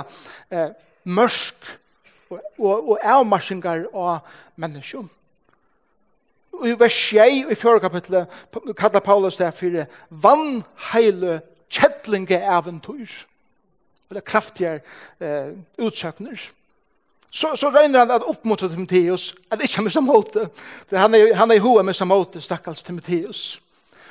eh, 0.50 0.72
mørsk 1.08 1.70
og, 2.30 2.40
og, 2.58 2.90
og 2.94 2.98
avmarsingar 3.02 3.86
av 3.94 4.20
menneskjum. 4.60 5.08
Og 6.58 6.66
i 6.66 6.74
vers 6.78 6.98
6 7.14 7.52
i 7.52 7.56
fjore 7.56 7.80
kapitlet 7.80 8.38
kallar 8.76 9.04
Paulus 9.04 9.38
det 9.38 9.52
for 9.54 9.84
vannheile 10.10 11.40
kjettlinge 11.70 12.40
eventyr. 12.42 13.06
Det 14.08 14.16
er 14.22 14.24
kraftige 14.26 14.78
eh, 15.20 15.52
utsøkner. 15.78 16.40
Så, 17.30 17.56
så 17.56 17.70
regner 17.70 17.98
han 17.98 18.10
at 18.10 18.24
oppmåte 18.24 18.68
Timotheus, 18.68 19.34
at 19.50 19.62
ikke 19.62 19.82
med 19.82 19.92
samåte. 19.92 20.48
Han 20.92 21.14
er, 21.14 21.34
han 21.36 21.50
er 21.50 21.60
i 21.60 21.64
hoa 21.64 21.82
med 21.82 21.94
samåte, 21.94 22.40
stakkals 22.40 22.82
Timotheus. 22.82 23.60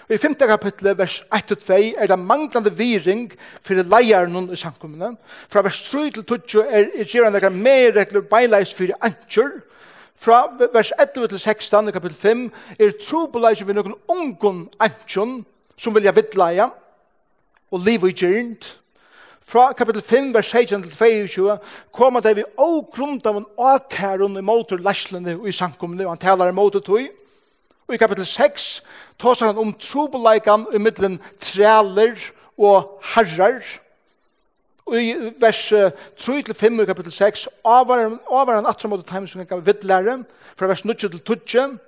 Og 0.08 0.16
i 0.16 0.18
5. 0.18 0.36
kapitlet, 0.40 0.98
vers 0.98 1.24
1-2, 1.36 1.74
er 1.98 2.08
det 2.08 2.20
manglande 2.20 2.72
viring 2.78 3.32
for 3.62 3.74
leieren 3.74 4.50
i 4.54 4.56
samkommene. 4.56 5.18
Fra 5.50 5.62
vers 5.62 5.82
3 5.90 6.12
til 6.12 6.24
2 6.24 6.62
er 6.70 7.04
gjerne 7.04 7.34
det 7.36 7.44
er 7.44 7.56
mer 7.56 7.92
regler 7.98 8.22
beileis 8.22 8.72
for 8.74 8.94
antjør. 9.02 9.58
Fra 10.16 10.46
vers 10.74 10.94
11 11.00 11.28
til 11.28 11.40
16, 11.40 11.92
kapittel 11.92 12.18
5, 12.18 12.52
er 12.80 12.96
trobeleis 13.04 13.60
for 13.60 13.74
noen 13.74 13.98
ungen 14.08 14.64
antjøn 14.80 15.42
som 15.78 15.96
vilja 15.96 16.16
vittleie 16.16 16.70
og 17.72 17.84
liv 17.84 18.04
og 18.08 18.16
gjernt 18.16 18.78
fra 19.48 19.72
kapitel 19.72 20.02
5, 20.04 20.34
vers 20.36 20.50
16 20.52 20.84
til 20.84 20.92
22, 20.92 21.58
kommer 21.96 22.20
det 22.20 22.36
vi 22.36 22.44
og 22.60 22.90
grunn 22.92 23.16
av 23.24 23.40
en 23.40 23.48
akæron 23.70 24.36
i 24.36 24.44
motor 24.44 24.82
lærslene 24.84 25.38
i 25.48 25.56
samkomne, 25.56 26.04
og 26.04 26.18
han 26.18 26.24
taler 26.24 26.52
i 26.52 26.56
motor 26.56 26.84
tog. 26.84 27.06
Og 27.88 27.96
i 27.96 28.00
kapitel 28.02 28.28
6 28.28 28.66
tar 29.20 29.40
han 29.46 29.58
om 29.58 29.72
trobeleikene 29.80 30.76
i 30.76 30.82
middelen 30.84 31.16
træler 31.40 32.20
og 32.60 33.00
herrer. 33.14 33.64
Og 34.88 35.00
i 35.00 35.16
vers 35.40 35.64
3 35.72 36.42
til 36.42 36.56
5 36.56 36.84
i 36.84 36.90
kapitel 36.90 37.12
6 37.16 37.48
avvarer 37.64 38.60
han 38.60 38.68
atre 38.68 38.92
mot 38.92 39.06
timen 39.08 39.28
som 39.32 39.40
han 39.40 39.48
kan 39.48 39.64
vittlære, 39.64 40.24
fra 40.60 40.68
vers 40.68 40.84
9 40.84 40.94
til 40.94 41.20
12, 41.20 41.80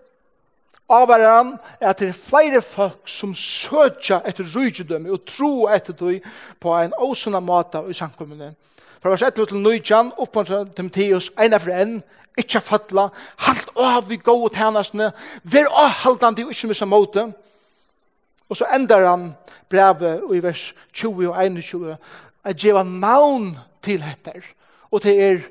avvaran 0.90 1.54
er 1.80 1.90
at 1.90 2.00
det 2.00 2.10
er 2.10 2.18
flere 2.18 2.62
folk 2.62 3.10
som 3.10 3.36
søtja 3.36 4.22
etter 4.28 4.48
rydgjødømme 4.56 5.12
og 5.14 5.26
tro 5.30 5.68
etter 5.70 5.94
det 5.94 6.22
på 6.60 6.74
en 6.78 6.94
åsuna 6.98 7.40
måte 7.40 7.84
i 7.90 7.94
samkommende. 7.94 8.54
Fra 9.02 9.14
vers 9.14 9.22
1 9.22 9.38
til 9.48 9.62
9, 9.64 9.82
oppånd 10.18 10.74
Timotheus, 10.76 11.30
ena 11.40 11.58
for 11.58 11.72
en, 11.72 12.02
ikkje 12.40 12.62
fattla, 12.64 13.10
halt 13.46 13.70
av 13.80 14.10
vi 14.10 14.18
gå 14.18 14.34
gode 14.34 14.54
tænastene, 14.56 15.12
vær 15.44 15.70
avhaldande 15.72 16.44
og 16.44 16.52
ikkje 16.52 16.72
missa 16.72 16.88
måte. 16.88 17.30
Og 18.50 18.58
så 18.58 18.68
endar 18.76 19.06
han 19.08 19.30
brevet 19.70 20.26
i 20.36 20.44
vers 20.44 20.74
20 20.94 21.30
og 21.30 21.46
21, 21.46 21.98
at 22.44 22.60
djeva 22.60 22.84
navn 22.84 23.54
til 23.82 24.04
etter, 24.04 24.44
og 24.92 25.02
til 25.02 25.20
er 25.22 25.42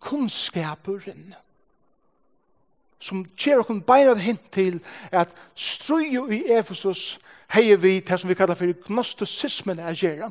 kunnskapurinne 0.00 1.45
som 3.00 3.24
kjer 3.36 3.60
okkur 3.60 3.82
beinat 3.86 4.20
hint 4.20 4.42
til 4.52 4.80
at 5.12 5.28
struju 5.54 6.26
i 6.32 6.42
Efesus 6.58 7.18
hei 7.54 7.74
vi 7.76 8.00
til 8.00 8.18
som 8.18 8.30
vi 8.30 8.34
kallar 8.34 8.58
for 8.58 8.72
gnostisismen 8.86 9.78
er 9.78 9.94
gjerra. 9.94 10.30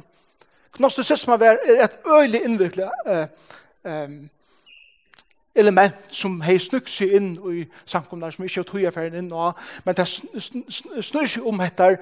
Gnostisismen 0.78 1.42
er 1.42 1.58
et 1.84 2.00
øylig 2.06 2.42
innvikla 2.44 2.90
eh, 3.08 3.28
um, 3.84 4.30
element 5.56 5.96
som 6.12 6.36
hei 6.44 6.58
snukt 6.60 6.92
seg 6.92 7.14
inn 7.16 7.30
i 7.52 7.64
samkomnar 7.88 8.34
som 8.36 8.44
ikke 8.46 8.62
har 8.62 8.68
tog 8.68 8.86
affæren 8.90 9.18
inn 9.22 9.32
og, 9.34 9.56
men 9.86 9.96
det 9.96 10.06
snur 10.10 11.30
seg 11.32 11.48
om 11.48 11.62
etter 11.64 11.98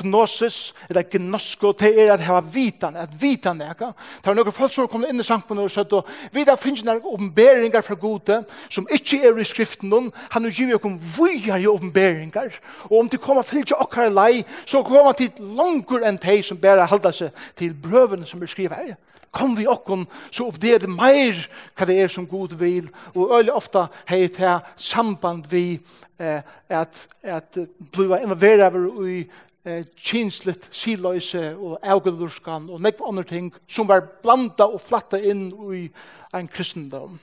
gnosis 0.00 0.74
eller 0.88 1.06
gnosko. 1.12 1.72
Det 1.78 1.92
er 1.94 2.12
at 2.14 2.24
heva 2.26 2.42
vitan 2.42 2.98
at 2.98 3.14
vitan 3.20 3.60
neka 3.62 3.92
det 3.94 4.30
var 4.30 4.38
noen 4.38 4.54
folk 4.54 4.74
som 4.74 4.90
kom 4.90 5.06
inn 5.06 5.22
i 5.22 5.26
samkomnar 5.26 5.68
og 5.68 5.74
søtt 5.74 5.94
og 5.96 6.10
vi 6.34 6.44
da 6.48 6.58
finnes 6.58 6.84
noen 6.86 7.04
oppenberingar 7.04 7.86
fra 7.86 7.98
gode 8.00 8.42
som 8.68 8.88
ikke 8.90 9.22
er 9.22 9.38
i 9.38 9.46
skriften 9.46 9.90
noen. 9.92 10.10
Han 10.34 10.46
er 10.46 10.54
givet 10.54 10.78
okkom 10.80 10.98
vujar 11.16 11.62
i 11.62 11.70
oppenberingar 11.70 12.58
og 12.90 12.98
om 13.04 13.10
de 13.12 13.22
kommer 13.22 13.46
fylgja 13.46 13.78
okkar 13.82 14.10
lei 14.10 14.42
så 14.64 14.82
kommer 14.86 15.14
til 15.18 15.30
langer 15.56 16.06
enn 16.08 16.18
de 16.22 16.40
som 16.42 16.58
bare 16.60 16.88
halda 16.90 17.14
seg 17.14 17.46
til 17.58 17.74
brøven 17.74 18.26
som 18.26 18.42
er 18.42 18.50
skriver 18.50 18.82
her 18.82 18.96
kom 19.30 19.56
vi 19.56 19.66
okkon, 19.68 20.06
så 20.30 20.46
opp 20.48 20.60
det 20.60 20.74
er 20.76 20.88
meir 20.90 21.38
hva 21.76 21.88
det 21.88 21.98
er 22.00 22.12
som 22.12 22.26
god 22.28 22.56
vil, 22.60 22.88
og 23.14 23.34
øyelig 23.36 23.52
ofta 23.52 23.86
hei 24.08 24.26
til 24.32 24.62
samband 24.76 25.50
vi 25.50 25.78
eh, 26.18 26.40
at, 26.68 27.02
at 27.22 27.58
bliva 27.92 28.20
involvera 28.22 28.70
i 29.06 29.18
eh, 29.66 29.84
kinslet, 29.96 30.68
siløyse 30.70 31.56
og 31.56 31.78
augelurskan 31.82 32.70
og 32.70 32.82
nekva 32.82 33.10
andre 33.10 33.26
ting 33.28 33.52
som 33.68 33.88
var 33.88 34.06
blanda 34.22 34.68
og 34.70 34.80
flatta 34.80 35.20
inn 35.20 35.48
i 35.74 35.86
en 36.34 36.48
kristendom. 36.48 37.18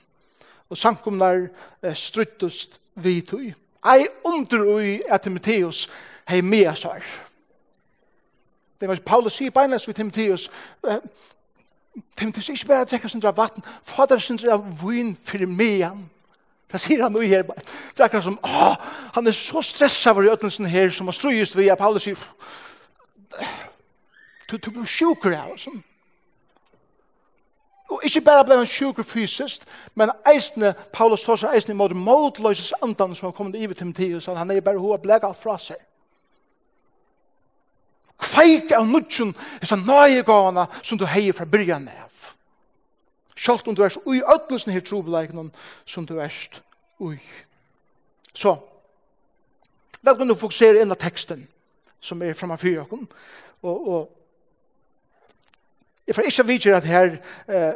Og 0.70 0.78
samkomnar 0.78 1.48
eh, 1.82 1.94
struttust 1.94 2.80
vi 2.94 3.20
tog. 3.26 3.52
Ei 3.84 4.06
under 4.24 4.64
ui 4.64 5.00
at 5.10 5.26
Timotheus 5.26 5.88
hei 6.28 6.40
mea 6.40 6.72
sær. 6.74 7.04
Det 8.80 8.88
var 8.88 9.00
Paulus 9.06 9.36
sier 9.38 9.52
beinleis 9.54 9.86
vi 9.88 9.94
Timotheus, 9.96 10.48
Tim, 12.16 12.32
du 12.32 12.40
skal 12.42 12.54
ikke 12.54 12.66
bare 12.66 12.84
trekke 12.90 13.08
sindra 13.08 13.30
vatten, 13.30 13.62
fader 13.82 14.18
sindra 14.18 14.56
av 14.56 14.66
vun 14.82 15.14
fyrir 15.22 15.46
mean. 15.46 16.10
Det 16.72 16.80
sier 16.80 17.02
han 17.02 17.12
nu 17.12 17.20
her, 17.20 17.42
det 17.46 18.00
er 18.00 18.04
akkurat 18.08 18.24
som, 18.24 18.38
åh, 18.42 18.74
han 19.14 19.26
er 19.26 19.36
så 19.36 19.62
stressa 19.62 20.10
over 20.10 20.32
ødelsen 20.32 20.66
her, 20.66 20.90
som 20.90 21.06
han 21.06 21.14
strøyest 21.14 21.56
via 21.56 21.76
Paulus 21.78 22.02
sier, 22.02 22.18
du, 24.50 24.56
du 24.56 24.70
blir 24.70 24.88
sjuker 24.88 25.36
av, 25.38 25.52
sånn. 25.60 25.82
Og 27.94 28.02
ikke 28.08 28.24
bare 28.26 28.44
ble 28.48 28.58
han 28.58 28.66
sjuker 28.66 29.06
fysisk, 29.06 29.68
men 29.94 30.10
eisne, 30.26 30.72
Paulus 30.92 31.22
tar 31.22 31.38
seg 31.38 31.54
eisne 31.54 31.76
i 31.76 31.78
måte 31.78 31.94
motløses 31.94 32.72
andan 32.82 33.14
som 33.14 33.28
har 33.28 33.36
kommet 33.36 33.60
i 33.60 33.68
Timotheus, 33.70 34.26
han 34.26 34.50
er 34.50 34.64
bare 34.64 34.82
hoa 34.82 34.98
blek 34.98 35.26
alt 35.28 35.38
fra 35.38 35.54
seg 35.62 35.78
feika 38.34 38.80
av 38.80 38.88
nudjun 38.88 39.32
nudgen, 39.34 39.86
nøye 39.86 40.24
gavana 40.26 40.66
som 40.82 40.98
du 40.98 41.06
heier 41.06 41.36
fra 41.36 41.46
byrjan 41.46 41.88
av. 41.88 42.10
Sjalt 43.34 43.66
om 43.68 43.74
du 43.74 43.82
erst 43.84 44.02
ui 44.06 44.20
ødlesen 44.20 44.72
her 44.72 44.84
trovleikene 44.84 45.50
som 45.86 46.06
du 46.06 46.18
erst 46.20 46.60
ui. 47.00 47.18
Så, 48.34 48.56
let 50.02 50.18
meg 50.18 50.28
du 50.28 50.36
fokusere 50.38 50.82
inn 50.82 50.92
av 50.92 51.00
teksten 51.00 51.46
som 52.04 52.22
er 52.22 52.36
framme 52.36 52.58
fyra 52.60 52.84
okkom. 52.84 53.08
og, 53.62 53.88
og 53.88 54.10
jeg 56.06 56.14
får 56.14 56.22
ikke 56.28 56.46
videre 56.46 56.76
at 56.76 56.84
her 56.84 57.16
eh, 57.48 57.74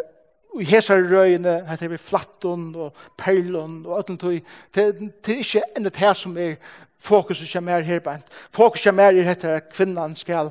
i 0.58 0.64
hesar 0.64 1.02
røyene, 1.04 1.60
hette 1.68 1.86
er 1.86 2.00
flattun 2.00 2.70
og 2.74 2.94
perlun 3.18 3.82
og 3.86 3.98
öllum 4.00 4.18
tui, 4.18 4.40
det 4.74 4.86
er 4.88 5.34
ikke 5.36 5.62
enn 5.76 5.86
det 5.86 5.96
her 6.00 6.16
som 6.16 6.36
er 6.38 6.56
fokus 6.98 7.42
som 7.46 7.68
er 7.68 7.84
her 7.86 8.00
bænt. 8.00 8.26
Fokus 8.50 8.82
som 8.82 8.98
er 8.98 9.12
her 9.12 9.28
hette 9.28 9.48
er 9.48 9.66
kvinnan 9.68 10.16
skal 10.16 10.50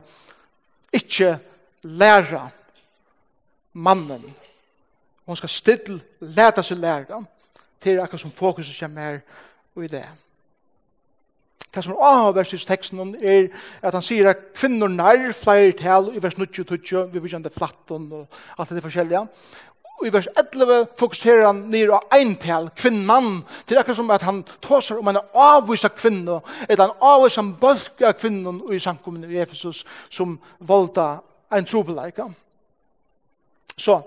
ikke 0.93 1.37
læra 1.83 2.47
mannen. 3.73 4.23
Hon 5.25 5.37
skal 5.37 5.49
still 5.49 5.99
læta 6.21 6.63
seg 6.63 6.79
læra 6.79 7.19
til 7.83 7.99
akkur 7.99 8.17
som 8.21 8.31
fokus 8.31 8.69
som 8.77 8.97
er 8.97 9.19
i 9.77 9.87
det. 9.91 10.05
Det 11.75 11.83
som 11.83 11.93
er 11.93 12.05
avhverst 12.07 12.55
i 12.55 12.57
teksten 12.57 13.15
er 13.21 13.49
at 13.85 13.93
han 13.93 14.01
sier 14.01 14.31
at 14.31 14.53
kvinner 14.55 14.89
nær 14.89 15.33
flere 15.35 15.75
tal 15.77 16.09
i 16.15 16.21
vers 16.23 16.33
20-20, 16.33 17.11
vi 17.11 17.19
vil 17.19 17.33
kjenne 17.35 17.51
flatten 17.53 18.07
og 18.15 18.39
alt 18.57 18.71
det 18.73 18.85
forskjellige 18.85 19.27
i 20.05 20.13
vers 20.13 20.27
11 20.35 20.87
fokuserer 20.97 21.45
han 21.45 21.63
ned 21.71 21.89
av 21.89 22.03
eintal, 22.13 22.69
kvinnan, 22.77 23.41
til 23.65 23.79
akkurat 23.79 23.97
som 23.97 24.11
at 24.13 24.25
han 24.27 24.43
tåser 24.61 24.99
om 24.99 25.07
en 25.09 25.19
avvisa 25.33 25.89
kvinne, 25.89 26.39
eller 26.69 26.83
en 26.83 26.99
avvisa 27.01 27.41
bølg 27.41 28.03
av 28.05 28.13
kvinnen 28.19 28.61
i 28.73 28.79
samkommunen 28.79 29.31
i 29.31 29.41
Efesus, 29.41 29.85
som 30.09 30.37
valda 30.59 31.17
ein 31.51 31.65
trobeleika. 31.65 32.27
Så, 33.77 34.01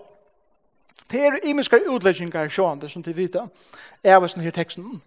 det 1.10 1.24
er 1.26 1.40
imiske 1.50 1.80
utleggingar 1.88 2.48
sjående, 2.48 2.88
som 2.88 3.02
til 3.02 3.16
vita, 3.16 3.48
er 4.04 4.16
av 4.16 4.28
her 4.30 4.54
teksten. 4.54 5.00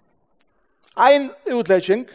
Ein 0.99 1.31
utlegging 1.47 2.05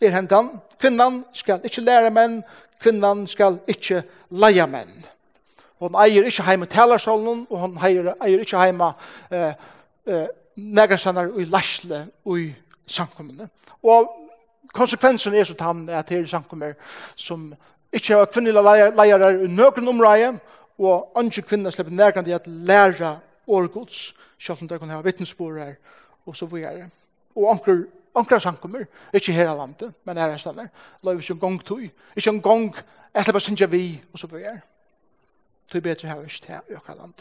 er 0.00 0.12
hentan, 0.12 0.60
kvinnan 0.80 1.24
skal 1.32 1.64
ikkje 1.64 1.84
lære 1.84 2.12
menn, 2.12 2.42
kvinnan 2.82 3.26
skal 3.26 3.58
ikkje 3.66 4.02
leia 4.30 4.66
menn. 4.66 4.92
Hon 5.82 5.96
eier 5.98 6.26
ikkje 6.26 6.46
heima 6.46 6.66
talarsalen, 6.70 7.46
og 7.50 7.60
hon 7.60 7.78
eier, 7.82 8.12
eier 8.22 8.42
ikkje 8.44 8.60
heima 8.60 8.92
eh, 9.30 9.54
eh, 10.06 10.26
negersanar 10.56 11.32
i 11.38 11.46
lasle 11.50 12.06
i 12.36 12.52
samkommende. 12.86 13.48
Og 13.82 14.10
konsekvensen 14.74 15.34
er 15.34 15.44
så 15.44 15.56
tann 15.58 15.88
at 15.88 16.08
det 16.08 16.20
er 16.20 16.28
samkommer 16.30 16.76
som 17.16 17.50
ikkje 17.94 18.18
har 18.18 18.30
kvinnelige 18.30 18.92
leiere 18.96 19.32
i 19.44 19.50
nøkron 19.50 19.88
området, 19.88 20.36
og 20.78 21.12
andre 21.16 21.42
kvinner 21.42 21.70
slipper 21.70 21.94
negrande 21.94 22.30
i 22.30 22.34
at 22.34 22.46
læra 22.46 23.16
årgods, 23.46 24.14
selv 24.38 24.62
om 24.62 24.68
det 24.68 24.80
kan 24.80 24.90
ha 24.90 25.00
vittnesbord 25.00 25.58
her, 25.58 25.74
og 26.26 26.36
så 26.36 26.46
videre. 26.46 26.88
Og 27.36 27.50
anker 27.50 27.84
onkra 28.14 28.38
sankumur, 28.40 28.86
ikkje 29.12 29.34
her 29.34 29.50
av 29.50 29.58
landet, 29.58 29.94
men 30.04 30.18
her 30.18 30.34
er 30.34 30.38
stannar, 30.38 30.70
la 31.02 31.14
vi 31.14 31.22
ikkje 31.22 31.34
en 31.34 31.42
gong 31.42 31.58
tui, 31.66 31.90
ikkje 32.16 32.30
en 32.32 32.42
gong, 32.42 32.70
jeg 33.14 33.26
slipper 33.26 33.42
sinja 33.42 33.66
vi, 33.70 34.00
og 34.12 34.18
så 34.18 34.30
videre 34.30 34.60
tog 35.70 35.82
bedre 35.82 36.08
her 36.08 36.22
ikke 36.22 36.40
til 36.46 36.54
i 36.70 36.76
okker 36.76 36.98
land. 36.98 37.14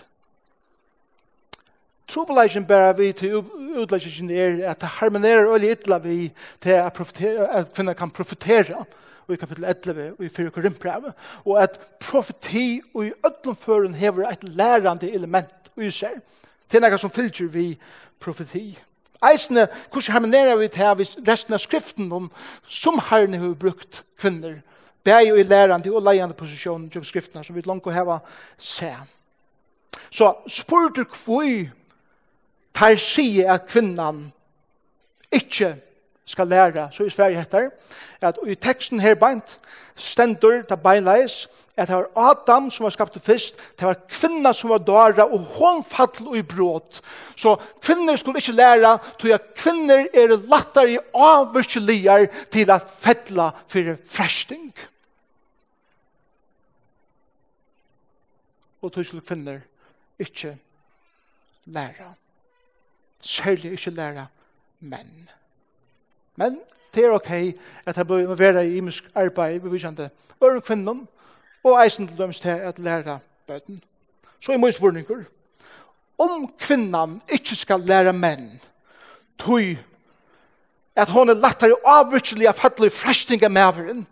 Trobeleisen 2.07 2.65
bærer 2.67 2.93
vi 2.93 3.11
til 3.11 3.35
utleggingen 3.79 4.29
er 4.29 4.69
at 4.71 4.81
det 4.81 4.89
harmonerer 4.99 5.47
og 5.49 5.63
ytla 5.63 5.97
vi 5.97 6.33
til 6.61 6.69
at, 6.69 6.99
at 7.51 7.73
kvinner 7.73 7.93
kan 7.93 8.11
profetere 8.11 8.85
i 9.29 9.35
kapittel 9.35 9.63
11 9.63 10.13
og 10.19 10.25
i 10.25 10.29
4 10.29 10.51
Korinthbrevet 10.51 11.13
og 11.45 11.63
at 11.63 11.79
profeti 11.99 12.81
og 12.93 13.05
i 13.05 13.11
ødlomføren 13.25 13.93
hever 13.93 14.29
et 14.29 14.43
lærande 14.43 15.13
element 15.13 15.71
i 15.77 15.89
seg 15.91 16.19
til 16.69 16.83
noe 16.83 16.97
som 16.99 17.11
fylgjer 17.13 17.49
vi 17.53 17.67
profeti. 18.19 18.73
Eisene, 19.23 19.67
hvordan 19.91 20.13
harmonerer 20.13 20.55
vi 20.59 20.67
til 20.67 21.23
resten 21.27 21.55
av 21.55 21.63
skriften 21.63 22.11
om 22.11 22.29
som 22.67 22.99
herren 23.09 23.37
har 23.39 23.55
brukt 23.55 24.03
kvinner 24.19 24.59
bæg 25.03 25.27
i 25.39 25.43
lærande 25.43 25.91
og 25.91 26.03
leiande 26.03 26.35
posisjonen 26.35 26.89
til 26.89 27.05
skriftene 27.05 27.43
som 27.43 27.55
vi 27.55 27.63
langt 27.65 27.87
å 27.87 27.93
heva 27.93 28.19
se. 28.57 28.91
Så 30.11 30.33
spør 30.47 30.91
du 30.95 31.03
kvøy 31.03 31.69
tar 32.73 32.95
sige 32.97 33.45
at 33.49 33.67
kvinnan 33.69 34.31
ikkje 35.31 35.75
skal 36.25 36.47
læra, 36.47 36.87
så 36.91 37.03
i 37.03 37.09
Sverige 37.09 37.39
heter 37.39 37.69
at 38.21 38.37
i 38.47 38.55
teksten 38.55 39.01
her 39.03 39.15
beint 39.19 39.57
stendur 39.95 40.61
ta 40.67 40.75
beinleis 40.79 41.43
at 41.77 41.89
det 41.89 41.95
var 41.95 42.29
Adam 42.29 42.69
som 42.71 42.83
var 42.85 42.93
skapt 42.93 43.17
først, 43.25 43.57
det 43.79 43.87
var 43.87 43.97
kvinna 44.09 44.51
som 44.53 44.69
var 44.69 44.83
dåra, 44.85 45.25
og 45.25 45.39
hon 45.57 45.81
fall 45.83 46.35
i 46.37 46.43
bråd. 46.45 46.99
Så 47.35 47.55
kvinner 47.81 48.15
skulle 48.15 48.37
ikke 48.37 48.53
læra, 48.53 48.97
tog 49.17 49.33
at 49.33 49.47
kvinner 49.57 50.05
er 50.13 50.35
lattare 50.37 50.99
avvirkeligar 51.17 52.27
til 52.53 52.69
at 52.71 52.93
fettla 53.01 53.49
for 53.67 53.95
fresting. 54.05 54.69
og 58.83 58.91
tog 58.91 59.05
til 59.05 59.21
kvinner 59.21 59.59
ikke 60.19 60.57
læra. 61.65 62.13
Særlig 63.21 63.71
ikke 63.71 63.89
læra 63.89 64.25
menn. 64.79 65.29
Men 66.35 66.59
det 66.93 67.05
er 67.05 67.15
ok 67.15 67.31
at 67.85 67.97
jeg 67.97 68.07
blir 68.07 68.25
involveret 68.25 68.65
i 68.67 68.77
imisk 68.77 69.07
arbeid 69.15 69.59
bevisende 69.59 70.09
bare 70.39 70.61
kvinnen 70.61 71.07
og 71.63 71.83
eisen 71.83 72.07
til 72.07 72.17
dømes 72.17 72.39
til 72.39 72.49
at 72.49 72.79
læra 72.79 73.17
bøten. 73.47 73.79
Så 74.39 74.51
er 74.51 74.57
mye 74.57 74.71
spørninger. 74.71 75.23
Om 76.19 76.53
kvinnan 76.59 77.21
ikke 77.31 77.55
skal 77.55 77.79
læra 77.79 78.11
menn, 78.11 78.61
tog 79.39 79.77
at 80.95 81.09
hon 81.09 81.29
er 81.29 81.39
lettere 81.39 81.79
avvirkelig 81.85 82.47
av 82.47 82.59
fattelig 82.59 82.91
fresting 82.91 83.43
av 83.43 83.51
maveren, 83.51 84.03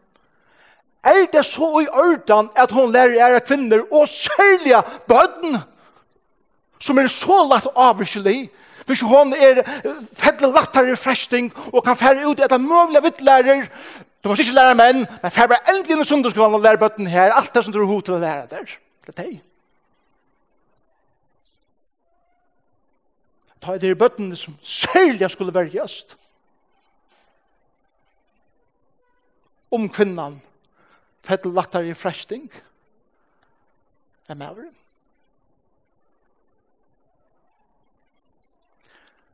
er 1.03 1.25
det 1.33 1.45
så 1.45 1.79
i 1.81 1.87
ørdan 1.89 2.49
at 2.55 2.71
hon 2.71 2.91
lærer 2.91 3.17
ære 3.27 3.41
kvinner 3.41 3.81
og 3.91 4.07
særlige 4.09 4.81
bøden 5.07 5.57
som 6.79 6.97
er 6.97 7.07
så 7.07 7.47
lagt 7.49 7.67
avvirkelig? 7.75 8.49
Hvis 8.85 9.01
hon 9.01 9.33
er 9.33 9.61
fedle 10.13 10.53
lattere 10.53 10.95
fresting 10.95 11.51
og 11.73 11.83
kan 11.83 11.97
fære 11.97 12.27
ut 12.27 12.39
etter 12.39 12.57
møvlige 12.57 13.03
vittlærer 13.03 13.67
du 14.23 14.29
må 14.29 14.35
ikke 14.37 14.53
lære 14.53 14.77
menn 14.77 15.05
men 15.23 15.31
fære 15.33 15.49
bare 15.49 15.73
endelig 15.73 15.95
inn 15.95 16.03
i 16.03 16.05
sunderskolen 16.05 16.57
og 16.57 16.61
lære 16.61 16.77
bøden 16.77 17.07
her. 17.09 17.33
Alt 17.33 17.53
det 17.55 17.63
som 17.63 17.73
du 17.73 17.79
har 17.79 17.89
hod 17.89 18.03
til 18.05 18.19
å 18.19 18.21
lære 18.21 18.45
der. 18.51 18.75
Det 19.05 19.13
er 19.15 19.23
deg. 19.23 19.39
Ta 23.61 23.73
i 23.77 23.81
det 23.81 23.97
bøtten 23.97 24.35
som 24.37 24.57
særlig 24.61 25.29
skulle 25.29 25.53
være 25.53 25.73
gjøst 25.73 26.17
om 29.71 29.89
kvinnan 29.89 30.41
fettel 31.23 31.53
lattar 31.53 31.85
i 31.85 31.93
fresting 31.97 32.47
enn 34.29 34.39
maveren. 34.39 34.73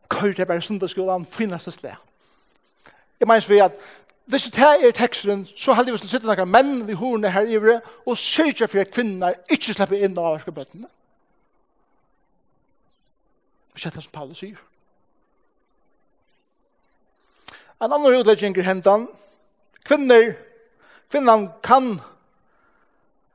Køyre 0.09 0.33
det 0.33 0.47
bare 0.47 0.63
sundagsskolen, 0.63 1.25
finnes 1.25 1.65
det 1.67 1.73
sted. 1.73 1.95
Jeg 3.19 3.27
mener 3.27 3.47
vi 3.47 3.59
at 3.59 3.79
hvis 4.27 4.43
det 4.43 4.59
her 4.59 4.87
er 4.87 4.91
teksten, 4.91 5.45
så 5.45 5.73
heldig 5.73 5.93
vi 5.93 5.97
skal 5.97 6.09
sitte 6.09 6.27
noen 6.27 6.49
menn 6.51 6.71
vi 6.87 6.95
horene 6.99 7.31
her 7.31 7.47
ivre, 7.47 7.79
og 8.05 8.17
sørge 8.19 8.67
for 8.67 8.83
at 8.83 8.91
kvinner 8.91 9.37
ikke 9.47 9.71
slipper 9.73 10.03
inn 10.03 10.17
av 10.17 10.33
avvarske 10.33 10.51
bøttene. 10.51 10.89
vi 13.77 13.85
er 13.85 14.01
som 14.01 14.11
Paulus 14.11 14.41
sier. 14.41 14.57
En 17.77 17.93
annen 17.93 18.19
utlegging 18.19 18.57
er 18.57 18.65
hentan. 18.65 19.07
Kvinner 19.85 20.33
kvinnan 21.11 21.49
kan 21.63 21.99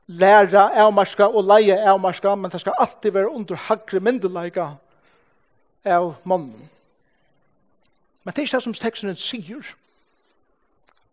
læra 0.07 0.69
avmarska 0.85 1.23
og 1.23 1.43
leie 1.43 1.77
avmarska, 1.89 2.35
men 2.35 2.51
det 2.51 2.61
skal 2.61 2.73
alltid 2.77 3.11
være 3.11 3.31
under 3.31 3.55
hagre 3.55 3.99
myndelaga 3.99 4.67
av 5.85 6.13
mannen. 6.23 6.69
Men 8.23 8.33
det 8.33 8.39
er 8.39 8.47
ikke 8.47 8.57
det 8.57 8.63
som 8.63 8.73
teksten 8.73 9.15
sier. 9.15 9.73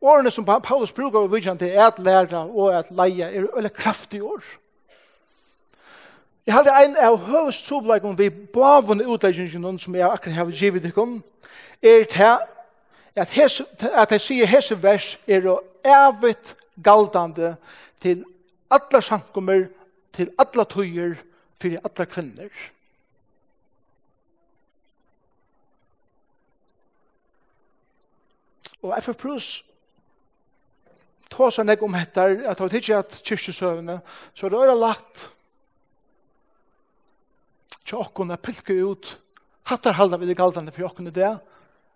Årene 0.00 0.30
som 0.30 0.44
Paulus 0.44 0.92
bruker 0.92 1.18
og 1.18 1.32
vidjan 1.32 1.58
til 1.58 1.68
er 1.68 1.86
at 1.86 1.98
læra 1.98 2.46
og 2.46 2.78
at 2.78 2.90
leie 2.90 3.24
er 3.24 3.48
veldig 3.54 3.72
kraftig 3.72 4.22
år. 4.22 4.44
Jeg 6.46 6.54
hadde 6.54 6.84
en 6.84 6.96
av 6.96 7.18
høyest 7.26 7.66
trobleikon 7.68 8.18
vi 8.18 8.30
bavende 8.30 9.06
utleggingen 9.06 9.78
som 9.78 9.94
jeg 9.94 10.08
akkurat 10.08 10.34
har 10.34 10.50
givet 10.50 10.82
dere 10.82 11.20
er 11.82 12.04
til 12.04 12.24
at, 13.16 13.30
hes, 13.30 13.62
at 13.82 14.12
jeg 14.12 14.20
sier 14.20 14.46
hese 14.46 14.82
vers 14.82 15.18
er 15.28 15.46
å 15.46 15.58
evigt 15.84 16.54
galdande 16.82 17.56
til 18.00 18.24
alla 18.70 19.00
sankummer, 19.00 19.68
til 20.12 20.30
alla 20.38 20.64
tøyer, 20.64 21.16
fyrir 21.60 21.80
alla 21.84 22.06
kvinner. 22.08 22.50
Og 28.80 28.94
FF 29.02 29.18
Plus 29.20 29.48
tåsa 31.30 31.62
nek 31.62 31.82
om 31.84 31.94
hettar, 31.94 32.40
at 32.48 32.58
det 32.58 32.80
ikke 32.80 32.96
at 32.96 33.20
kyrkjesøvene, 33.24 34.00
så 34.34 34.48
det 34.48 34.58
er 34.58 34.74
lagt 34.74 35.28
til 37.84 38.00
åkken 38.00 38.32
å 38.34 38.40
pilke 38.40 38.74
ut 38.74 39.12
hattar 39.70 39.94
halda 39.98 40.18
vi 40.18 40.26
det 40.26 40.38
galdande 40.38 40.72
for 40.74 40.88
åkken 40.88 41.10
i 41.10 41.14
det, 41.14 41.30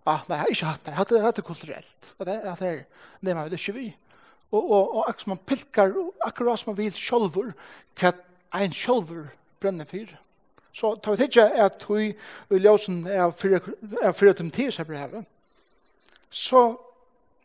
Ah, 0.04 0.20
nei, 0.28 0.36
jeg 0.36 0.44
har 0.44 0.52
ikke 0.52 0.68
hatt 0.68 0.86
det. 0.86 0.94
Hatt 0.98 1.12
det, 1.12 1.20
hatt 1.24 1.38
det 1.38 1.44
kulturelt. 1.44 2.10
Og 2.18 2.26
det 2.28 2.34
er 2.34 2.50
at 2.52 2.60
her, 2.60 2.82
nei, 3.24 3.32
man 3.32 3.48
vil 3.48 3.56
ikke 3.58 3.76
vi. 3.76 3.86
Og, 4.52 4.60
og, 4.60 4.82
og 4.96 5.08
akkurat 5.08 5.32
man 5.32 5.40
pilkar, 5.48 5.94
akkurat 6.24 6.60
som 6.60 6.72
man 6.72 6.78
vil 6.78 6.92
sjolver, 6.92 7.54
til 7.96 8.12
at 8.12 8.20
en 8.60 8.76
sjolver 8.76 9.30
brenner 9.60 9.88
fyr. 9.88 10.12
Så 10.74 10.94
tar 11.02 11.16
vi 11.16 11.28
ikke 11.28 11.46
at 11.64 11.84
vi 11.88 12.10
i 12.50 12.60
ljósen 12.60 13.04
er 13.06 13.30
fyrt 14.12 14.42
om 14.42 14.50
tids 14.50 14.76
her 14.76 14.88
brevet. 14.88 15.24
Så 16.30 16.64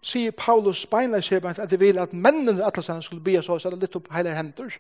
sier 0.02 0.34
Paulus 0.34 0.86
beinleis 0.90 1.30
her, 1.30 1.46
at 1.46 1.70
de 1.70 1.80
vil 1.80 2.00
at 2.02 2.14
mennene 2.14 2.64
at 2.66 2.78
alle 2.80 3.04
skulle 3.06 3.24
bia 3.24 3.42
så, 3.42 3.54
så 3.54 3.58
oss, 3.60 3.68
eller 3.70 3.84
litt 3.84 3.96
opp 3.96 4.10
heiler 4.14 4.38
hender. 4.38 4.74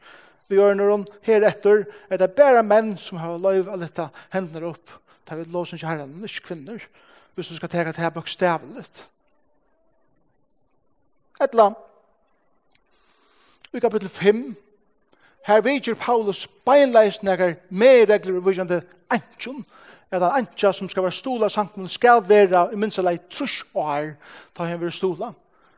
Vi 0.49 0.57
gjør 0.57 0.73
når 0.73 0.91
hun 0.91 1.05
her 1.27 1.45
etter 1.45 1.85
er 2.09 2.17
det 2.17 2.31
bare 2.37 2.63
menn 2.65 2.95
som 2.97 3.21
har 3.21 3.37
lov 3.37 3.69
av 3.69 3.83
litt 3.83 4.01
hendene 4.33 4.71
opp. 4.71 4.97
Det 5.23 5.35
er 5.35 5.43
vi 5.43 5.53
låsen 5.53 5.77
ikke 5.77 5.91
herren, 5.91 6.15
ikke. 6.25 6.47
Kvinner 6.49 6.89
hvis 7.35 7.47
du 7.47 7.55
skal 7.55 7.69
tega 7.69 7.91
det 7.91 8.03
her 8.03 8.09
bokstavligt. 8.09 9.09
Et 11.43 11.53
lam. 11.53 11.75
I 13.73 13.79
kapittel 13.79 14.09
5, 14.09 14.55
her 15.47 15.61
vidjer 15.61 15.93
Paulus 15.93 16.47
beinleis 16.65 17.23
nekker 17.23 17.53
med 17.69 18.09
regler 18.09 18.39
vidjande 18.39 18.81
antjon, 19.09 19.65
er 20.11 20.17
en 20.17 20.31
antja 20.41 20.71
som 20.73 20.89
skal 20.89 21.03
være 21.03 21.13
stola 21.13 21.49
sankum 21.49 21.87
skal 21.87 22.23
være 22.29 22.45
i 22.47 22.75
minst 22.75 22.79
minnstalei 22.79 23.17
trus 23.29 23.63
år 23.75 24.15
ta 24.55 24.65
hen 24.65 24.81
være 24.81 24.91
stola. 24.91 25.31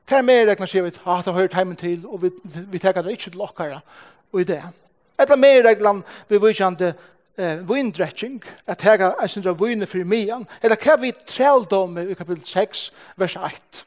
Det 0.10 0.18
er 0.18 0.22
med 0.22 0.48
regler 0.48 0.66
sier 0.66 0.84
vi 0.84 0.88
at 0.88 1.26
det 1.26 1.34
høyrt 1.34 1.54
heimen 1.54 1.76
til, 1.76 2.08
og 2.08 2.24
vi, 2.24 2.32
vi 2.44 2.80
tega 2.80 3.02
det 3.02 3.12
ikke 3.12 3.30
til 3.30 3.42
okkara 3.42 3.80
og 4.32 4.42
i 4.42 4.44
det. 4.44 4.64
Et 5.22 5.30
av 5.30 5.38
med 5.38 6.04
vi 6.30 6.38
vidjande 6.38 6.94
eh, 7.38 7.70
vindretching 7.70 8.44
at 8.68 8.82
her 8.82 9.12
er 9.12 9.28
sin 9.28 9.48
av 9.48 9.60
viner 9.60 9.86
for 9.86 10.04
mian, 10.06 10.48
eller 10.62 10.80
hva 10.80 10.98
vi 11.02 11.14
trældom 11.28 11.98
i 11.98 12.14
kapitel 12.14 12.46
6, 12.46 12.92
vers 13.18 13.36
8. 13.36 13.86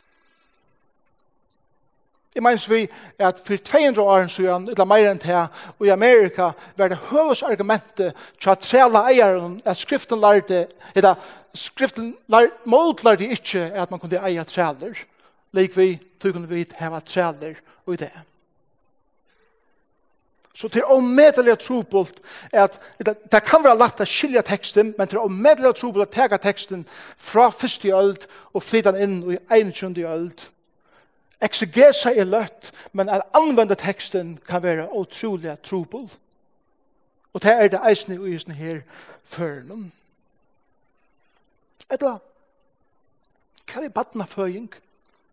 Jeg 2.35 2.43
mener 2.43 2.69
vi 2.69 2.89
at 3.19 3.41
for 3.47 3.57
200 3.57 4.03
år 4.03 4.27
siden, 4.27 4.69
eller 4.69 4.85
mer 4.85 5.11
enn 5.11 5.21
det, 5.23 5.47
og 5.79 5.87
i 5.87 5.93
Amerika 5.95 6.51
var 6.77 6.91
det 6.91 6.99
høvesargumentet 7.13 8.15
til 8.41 8.51
at 8.51 8.59
træla 8.59 9.05
eieren 9.13 9.61
at 9.65 9.79
skriften 9.79 10.21
lærte, 10.21 10.67
eller 10.95 11.15
skriften 11.55 12.17
lær, 12.27 12.51
måltlærte 12.65 13.29
ikke 13.31 13.71
at 13.75 13.91
man 13.91 14.01
kunne 14.01 14.19
eie 14.27 14.45
træler. 14.45 14.99
Lik 15.53 15.77
vi, 15.77 16.01
tog 16.21 16.33
kunne 16.33 16.49
vi 16.49 16.67
hava 16.75 17.01
træler 17.01 17.55
og 17.87 17.95
i 17.95 17.97
det. 17.97 18.11
Så 20.55 20.69
det 20.69 20.81
er 20.81 20.93
omedelig 20.95 21.59
trobult 21.59 22.21
at 22.53 22.81
det 23.33 23.43
kan 23.43 23.65
være 23.65 23.79
lagt 23.79 24.01
å 24.01 24.07
skilja 24.07 24.43
teksten, 24.47 24.93
men 24.99 25.09
det 25.11 25.17
er 25.19 25.27
omedelig 25.27 25.75
trobult 25.75 26.07
å 26.07 26.15
tega 26.15 26.39
teksten 26.39 26.85
fra 27.17 27.49
første 27.51 27.91
øld 27.91 28.27
og 28.53 28.63
flytta 28.63 28.93
den 28.95 29.03
inn 29.03 29.33
i 29.35 29.39
21. 29.51 29.99
øld. 30.07 30.45
Exegesa 31.43 32.13
er 32.15 32.25
løtt, 32.25 32.71
men 32.93 33.11
at 33.11 33.27
anvende 33.35 33.75
teksten 33.75 34.37
kan 34.47 34.63
være 34.63 34.87
utrolig 34.95 35.57
trobult. 35.63 36.21
Og 37.35 37.43
det 37.43 37.53
er 37.53 37.69
det 37.69 37.81
eisne 37.83 38.21
og 38.21 38.29
eisne 38.31 38.55
her 38.55 38.85
føren. 39.25 39.91
Etla, 41.91 42.21
hva 43.67 43.83
er 43.83 43.91
badnaføying? 43.91 44.71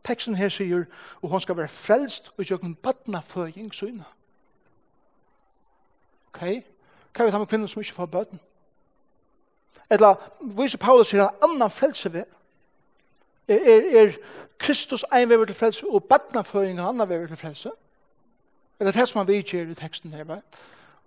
Teksten 0.02 0.36
her 0.36 0.50
sier, 0.50 0.88
og 1.22 1.30
hon 1.30 1.42
skal 1.46 1.58
være 1.62 1.70
frelst 1.70 2.32
og 2.38 2.50
gjøre 2.50 2.74
badnaføying 2.84 3.70
syna. 3.74 4.10
Ok? 6.34 6.64
Hva 7.12 7.26
er 7.26 7.32
det 7.32 7.40
med 7.40 7.48
kvinner 7.48 7.68
som 7.68 7.82
ikke 7.82 7.94
får 7.94 8.06
bøten? 8.06 8.40
Eller 9.92 10.16
viser 10.42 10.80
Paulus 10.80 11.12
sier 11.12 11.26
en 11.26 11.50
annan 11.50 11.72
frelse 11.72 12.14
ved. 12.14 12.24
Er, 13.48 13.60
er, 13.60 13.88
er 14.02 14.14
Kristus 14.60 15.04
en 15.14 15.30
vever 15.30 15.46
til 15.46 15.56
frelse 15.56 15.88
og 15.88 16.04
badnaføring 16.04 16.80
en 16.80 16.86
annan 16.86 17.10
vever 17.10 17.28
til 17.28 17.38
frelse? 17.38 17.72
Er 18.80 18.86
det 18.86 18.96
det 18.96 19.08
som 19.10 19.20
han 19.20 19.28
vidgjør 19.28 19.72
i 19.72 19.76
teksten 19.76 20.14
her? 20.14 20.42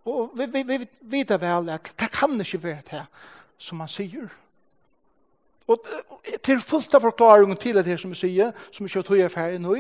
Og 0.04 0.30
vi, 0.36 0.46
vi, 0.46 0.62
vi 0.62 0.86
vet 1.00 1.40
vel 1.40 1.68
at 1.72 1.92
det 2.00 2.10
kan 2.12 2.40
ikke 2.40 2.62
være 2.62 2.82
det 2.90 3.04
som 3.58 3.80
han 3.80 3.88
sier. 3.88 4.28
Og 5.66 5.86
til 6.44 6.60
fullt 6.60 6.94
av 6.94 7.00
forklaringen 7.00 7.56
til 7.56 7.76
det 7.76 7.86
her 7.86 7.96
som 7.96 8.12
vi 8.12 8.20
sier, 8.20 8.52
som 8.70 8.84
vi 8.84 8.90
ikke 8.90 9.02
tog 9.08 9.18
er 9.18 9.32
ferdig 9.32 9.62
nå. 9.64 9.78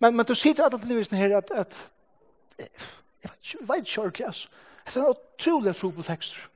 Men, 0.00 0.16
men 0.16 0.26
du 0.26 0.34
sier 0.34 0.56
til 0.56 0.64
alle 0.64 0.80
livisen 0.88 1.16
her 1.16 1.36
at, 1.36 1.50
at 1.50 2.70
Jeg 3.24 3.30
vet 3.30 3.54
ikke, 3.54 3.68
vet 3.68 3.88
ikke 3.88 4.00
ordentlig, 4.00 4.26
altså. 4.26 4.48
Det 4.84 4.96
er 4.96 5.00
en 5.00 5.16
utrolig 5.16 5.76
tro 5.76 5.90
på 5.90 6.02
tekster. 6.02 6.48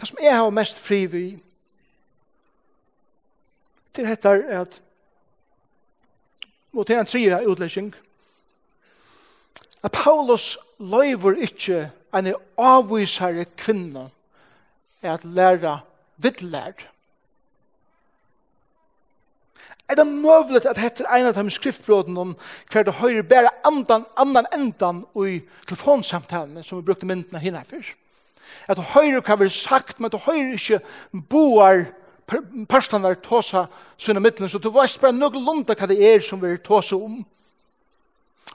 Det 0.00 0.08
som 0.08 0.18
jeg 0.22 0.36
har 0.36 0.50
mest 0.50 0.78
fri 0.78 1.04
vi, 1.06 1.24
dette 3.96 4.28
er 4.28 4.60
at 4.60 4.80
mot 6.72 6.90
en 6.90 7.06
tredje 7.06 7.40
utlegging, 7.48 7.94
at 9.82 9.92
Paulus 9.92 10.58
løyver 10.78 11.40
ikke 11.40 11.90
en 12.16 12.34
avvisere 12.58 13.44
kvinne 13.56 14.10
at 15.02 15.24
lære 15.24 15.80
vidlær. 16.16 16.72
Er 19.90 19.96
det 19.98 20.06
møvlet 20.06 20.68
at 20.70 20.78
hette 20.78 21.06
en 21.10 21.26
av 21.26 21.34
de 21.34 21.50
skriftbrådene 21.50 22.20
om 22.22 22.34
hver 22.70 22.84
det 22.86 22.94
høyre 23.00 23.24
bare 23.26 23.50
andan, 23.66 24.04
andan 24.16 24.46
endan 24.54 25.00
i 25.18 25.40
telefonsamtalene 25.66 26.62
som 26.62 26.78
vi 26.78 26.86
brukte 26.86 27.08
myndene 27.10 27.42
henne 27.42 27.64
for. 27.66 27.82
At 28.68 28.78
det 28.78 28.92
høyre 28.92 29.22
kan 29.22 29.40
være 29.40 29.50
sagt, 29.50 29.98
men 29.98 30.12
det 30.12 30.22
høyre 30.28 30.54
ikke 30.54 30.80
boar 31.30 31.88
personer 32.70 33.18
tåsa 33.18 33.64
sine 33.98 34.22
midtelen, 34.22 34.48
så 34.48 34.58
du 34.62 34.70
vet 34.70 34.98
bare 35.02 35.16
noe 35.16 35.42
lunda 35.42 35.74
hva 35.74 35.90
det 35.90 35.98
er 35.98 36.22
som 36.22 36.38
vi 36.42 36.54
tåsa 36.62 36.94
om. 36.94 37.18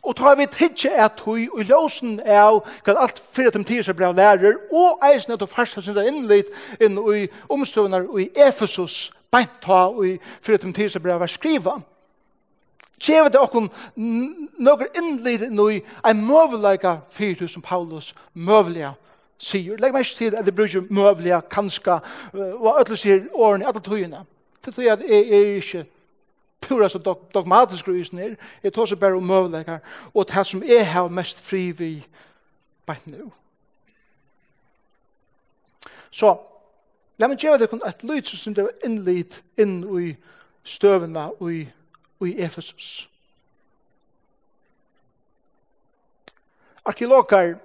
Og 0.06 0.15
ta 0.15 0.36
vi 0.38 0.45
tidsje 0.45 0.91
at 1.02 1.19
hui 1.26 1.48
og 1.50 1.65
ljósen 1.65 2.19
av 2.21 2.62
hva 2.86 2.95
alt 3.02 3.19
fyrir 3.19 3.52
dem 3.52 3.65
tidsi 3.65 3.93
bra 3.98 4.12
lærer 4.13 4.60
og 4.71 5.04
eisen 5.04 5.34
at 5.34 5.41
du 5.41 5.50
farsa 5.50 5.82
sinna 5.82 6.06
innlitt 6.06 6.52
inn 6.80 7.00
i 7.12 7.26
omstøvnar 7.50 8.06
i 8.21 8.30
Efesus 8.48 9.10
beint 9.36 9.67
ha 9.67 9.82
i 10.06 10.15
fyrir 10.41 10.63
til 10.63 10.74
tid 10.74 10.89
som 10.89 11.04
brev 11.04 11.28
skriva. 11.28 11.80
Kjeve 13.00 13.30
det 13.30 13.41
okkon 13.41 13.67
nokkur 13.95 14.88
innlid 14.98 15.50
nå 15.52 15.67
i 15.76 15.82
en 16.08 16.21
møvleika 16.24 17.02
fyrir 17.12 17.50
som 17.52 17.63
Paulus 17.63 18.13
møvleia 18.34 18.93
sier. 19.38 19.76
Legg 19.80 19.93
meg 19.93 20.08
til 20.08 20.36
at 20.36 20.48
det 20.48 20.56
bruker 20.56 20.88
møvleia, 20.89 21.41
kanska, 21.41 22.00
og 22.34 22.80
ætla 22.80 22.95
sier 23.00 23.28
årene, 23.34 23.67
ætla 23.67 23.84
tøyene. 23.84 24.24
Til 24.63 24.74
tøy 24.74 24.88
at 24.89 25.04
jeg 25.04 25.28
er 25.28 25.52
ikke 25.60 25.86
pura 26.65 26.89
så 26.89 27.00
dogmatisk 27.34 27.86
grusen 27.86 28.19
er, 28.19 28.36
jeg 28.63 28.74
tar 28.74 28.88
seg 28.89 29.00
bare 29.00 29.19
om 29.19 29.28
møvleikar, 29.28 29.84
og 30.13 30.26
det 30.32 30.45
som 30.48 30.63
er 30.63 30.88
har 30.89 31.12
mest 31.13 31.43
fri 31.43 31.69
vi 31.76 31.91
beint 32.88 33.08
nu. 33.12 33.32
Så, 36.10 36.38
La 37.19 37.30
meg 37.32 37.39
gjøre 37.39 37.62
dere 37.62 37.80
et 37.88 38.04
lyd 38.04 38.28
som 38.28 38.56
det 38.56 38.65
var 38.65 38.88
innlid 38.88 39.38
inn 39.62 39.78
i 40.01 40.10
støvene 40.67 41.30
og 41.39 41.51
i, 41.54 41.62
i 42.28 42.34
Efesus. 42.43 43.08
Arkeologer 46.86 47.56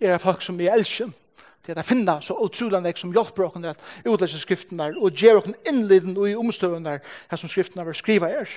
er 0.00 0.20
folk 0.22 0.42
som 0.44 0.60
jeg 0.60 0.74
elsker 0.74 1.10
til 1.64 1.78
at 1.80 1.88
finna 1.88 2.18
så 2.20 2.36
utrolig 2.44 2.82
nek 2.84 3.00
som 3.00 3.12
hjelper 3.14 3.48
dere 3.56 3.72
at 3.72 4.04
utlæse 4.04 4.56
der 4.70 5.00
og 5.00 5.16
gjør 5.16 5.40
dere 5.40 5.56
innliden 5.70 6.16
og 6.16 6.28
i 6.28 6.36
omstøvene 6.36 6.98
her 7.00 7.40
som 7.40 7.48
skriftene 7.48 7.86
var 7.86 7.96
skriva 7.96 8.28
er. 8.28 8.50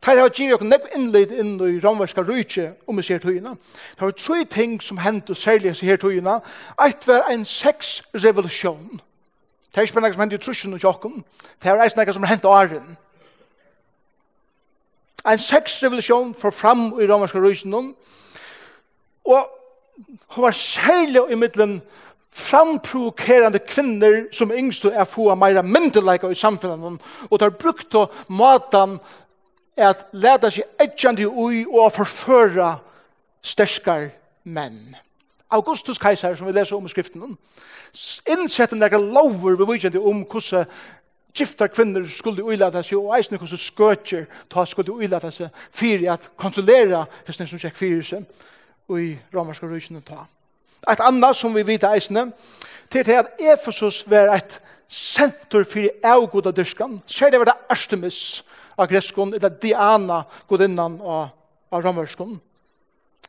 Det 0.00 0.18
har 0.18 0.28
givet 0.28 0.54
oss 0.54 0.66
nekv 0.66 0.88
innleid 0.96 1.30
inn 1.30 1.54
i 1.60 1.80
romverska 1.80 2.24
rujtje 2.26 2.72
om 2.86 2.96
vi 2.96 3.04
ser 3.06 3.18
tøyina. 3.22 3.54
Det 3.94 4.02
var 4.02 4.10
tre 4.10 4.44
ting 4.44 4.80
som 4.82 4.98
hendte 4.98 5.34
særlig 5.34 5.76
i 5.82 5.86
her 5.86 5.96
tøyina. 5.96 6.40
Eit 6.82 7.06
var 7.06 7.30
en 7.30 7.44
sexrevolusjon. 7.44 9.00
Det 9.70 9.78
er 9.78 9.86
ikke 9.86 9.94
bare 9.94 10.08
nekv 10.08 10.14
som 10.14 10.24
hendte 10.24 10.36
i 10.36 10.42
trusjen 10.42 10.74
og 10.74 10.82
jokken. 10.82 11.24
Det 11.62 11.70
er 11.70 11.82
eis 11.84 11.96
nekv 11.96 12.12
som 12.12 12.26
hendte 12.26 12.48
åren. 12.48 12.96
En 15.26 15.38
sexrevolusjon 15.38 16.34
for 16.34 16.50
fram 16.50 16.88
i 17.00 17.06
romverska 17.06 17.38
rujtjen. 17.38 17.94
Og 19.24 19.50
hun 20.34 20.42
var 20.42 20.50
særlig 20.50 21.22
i 21.30 21.34
middelen 21.34 21.82
framprovokerande 22.32 23.58
kvinner 23.58 24.22
som 24.32 24.52
yngst 24.52 24.84
er 24.84 25.04
få 25.04 25.28
av 25.30 25.36
meira 25.38 25.62
myndelæka 25.62 26.30
i 26.32 26.38
samfunnet 26.38 27.02
og 27.28 27.40
tar 27.40 27.52
brukt 27.52 27.94
og 27.94 28.12
matan 28.28 28.96
at 29.76 30.06
leda 30.12 30.50
seg 30.52 30.68
etjandi 30.80 31.26
ui 31.26 31.64
og 31.64 31.92
forføra 31.94 32.74
sterskar 33.42 34.10
menn. 34.44 34.96
Augustus 35.52 36.00
keiser, 36.00 36.36
som 36.36 36.46
vi 36.48 36.54
leser 36.56 36.76
om 36.76 36.86
i 36.86 36.92
skriften, 36.92 37.36
innsette 38.32 38.76
nekka 38.76 39.00
lover 39.00 39.58
vi 39.60 39.68
vikjandi 39.74 40.00
om 40.00 40.24
hvordan 40.24 40.68
gifta 41.36 41.68
kvinner 41.72 42.04
skulle 42.08 42.44
uilata 42.44 42.82
seg, 42.84 42.98
og 43.00 43.14
eisne 43.16 43.40
hvordan 43.40 43.60
skøtjer 43.60 44.26
ta 44.52 44.64
skulle 44.68 44.92
uilata 44.92 45.30
seg, 45.32 45.52
fyrir 45.72 46.12
at 46.12 46.30
kontrollera 46.40 47.04
hessne 47.26 47.48
som 47.48 47.60
sjekk 47.60 47.78
fyrir 47.78 48.04
seg, 48.06 48.26
og 48.88 49.00
i 49.00 49.14
romerska 49.32 49.68
rysene 49.68 50.02
ta. 50.04 50.26
Et 50.90 51.00
annet 51.00 51.38
som 51.38 51.54
vi 51.54 51.64
vita 51.64 51.92
eisne, 51.94 52.30
til 52.92 53.08
at 53.16 53.40
Efesus 53.40 54.02
var 54.10 54.34
et 54.34 54.58
senter 54.92 55.64
fyrir 55.64 55.94
avgoda 56.04 56.52
dyrskan, 56.52 56.98
sier 57.08 57.32
det 57.32 57.40
var 57.40 57.52
det 57.52 57.60
Artemis, 57.72 58.42
av 58.76 58.88
greskon, 58.90 59.34
eller 59.34 59.52
Diana 59.62 60.22
godinnan 60.48 61.00
av, 61.00 61.28
av 61.72 61.84
romerskon, 61.84 62.38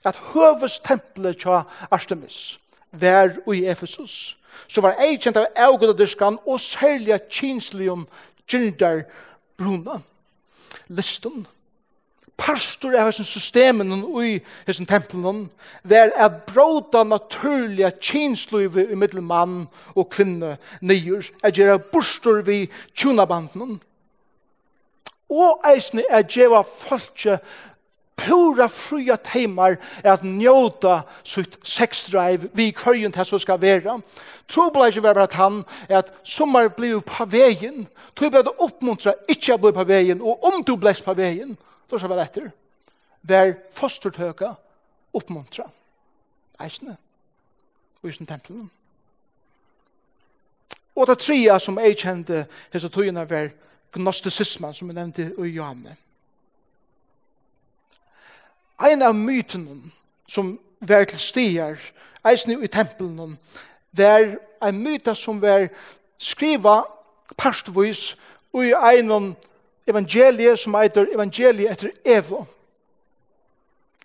at 0.04 0.20
høves 0.34 0.80
tempelet 0.84 1.40
tja 1.40 1.64
Artemis 1.92 2.58
var 2.92 3.34
i 3.54 3.66
Efesus, 3.72 4.36
så 4.68 4.84
var 4.86 5.00
ei 5.02 5.18
kjent 5.18 5.40
av 5.40 5.50
eugodadyskan 5.58 6.38
og 6.46 6.62
særlig 6.62 7.18
kinslium 7.32 8.06
gyndar 8.50 9.06
bruna, 9.58 10.00
liston, 10.94 11.46
Pastor 12.34 12.96
av 12.98 13.08
hessen 13.08 13.28
systemen 13.28 13.94
og 13.94 14.24
i 14.26 14.32
hessen 14.66 14.88
tempelen 14.90 15.46
var 15.88 16.10
at 16.18 16.42
bråda 16.50 17.04
naturliga 17.06 17.92
kinsluive 17.94 18.88
i 18.90 18.98
middelmann 18.98 19.68
og 19.94 20.10
kvinne 20.12 20.56
nyer, 20.82 21.30
at 21.46 21.60
gjøre 21.60 21.78
bostor 21.94 22.42
vi 22.48 22.66
tjunabanden, 22.96 23.78
og 25.34 25.64
eisne 25.66 26.06
er 26.10 26.26
djeva 26.30 26.62
folke 26.68 27.40
pura 28.24 28.68
fria 28.70 29.16
teimar 29.18 29.78
er 30.04 30.14
at 30.14 30.24
njóta 30.24 31.02
sitt 31.26 31.58
sexdrive 31.68 32.50
vi 32.54 32.72
kvarjun 32.72 33.12
til 33.12 33.26
som 33.26 33.42
skal 33.42 33.62
vera. 33.62 33.98
Trobla 34.48 34.86
blei 34.86 34.92
ikke 34.92 35.04
være 35.04 35.24
at 35.28 35.38
han 35.40 35.64
er 35.90 36.04
at 36.04 36.12
sommar 36.24 36.70
blir 36.78 37.02
på 37.02 37.26
vegin, 37.26 37.88
tog 38.16 38.32
blei 38.32 38.44
det 38.46 38.54
oppmuntra 38.60 39.16
ikkje 39.28 39.58
å 39.58 39.62
bli 39.64 39.74
på 39.76 39.88
vegin, 39.90 40.22
og 40.22 40.44
om 40.46 40.62
du 40.64 40.76
blir 40.78 41.04
på 41.06 41.14
vegin, 41.18 41.58
då 41.90 41.98
skal 41.98 42.10
vi 42.10 42.22
etter, 42.22 42.52
vær 43.22 43.58
fostertøka 43.74 44.54
oppmuntra. 45.14 45.68
Eisne, 46.62 46.98
og 48.02 48.10
i 48.10 48.14
sin 48.14 48.28
tempelen. 48.28 48.70
Og 50.96 51.08
det 51.08 51.18
tria 51.20 51.58
som 51.60 51.80
jeg 51.82 51.98
kjente 51.98 52.46
hese 52.74 52.90
tøyene 52.94 53.26
var 53.30 53.50
gnosticismen 53.94 54.74
som 54.74 54.88
vi 54.88 54.94
nevnte 54.94 55.32
i 55.38 55.50
Johanne. 55.56 55.96
En 58.84 59.02
av 59.02 59.16
mytene 59.16 59.92
som 60.28 60.60
var 60.80 61.06
til 61.08 61.20
stier, 61.20 61.80
eisen 62.26 62.64
i 62.64 62.68
tempelen, 62.68 63.38
var 63.92 64.36
ein 64.62 64.84
myta 64.84 65.14
som 65.16 65.42
var 65.42 65.68
skriva 66.18 66.84
parstvis 67.38 68.16
og 68.54 68.66
i 68.66 68.74
en 68.74 69.36
evangelie 69.88 70.58
som 70.58 70.76
heter 70.76 71.08
evangelie 71.14 71.72
etter 71.72 71.92
Evo 72.06 72.46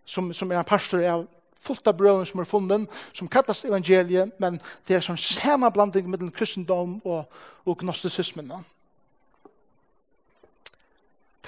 som, 0.04 0.32
som 0.34 0.50
er 0.52 0.58
en 0.58 0.64
pastor 0.64 1.02
av 1.04 1.26
fullt 1.58 1.88
av 1.90 1.96
brøven 1.98 2.26
som 2.26 2.40
er 2.40 2.48
funnet, 2.48 2.86
som 3.12 3.28
kallas 3.28 3.64
evangelie 3.64 4.28
men 4.38 4.60
det 4.88 4.96
er 4.96 5.04
sånn 5.04 5.20
samme 5.20 5.70
blanding 5.70 6.08
mellom 6.10 6.32
kristendom 6.32 6.98
og, 7.04 7.24
og 7.64 7.78
gnostisismen 7.78 8.52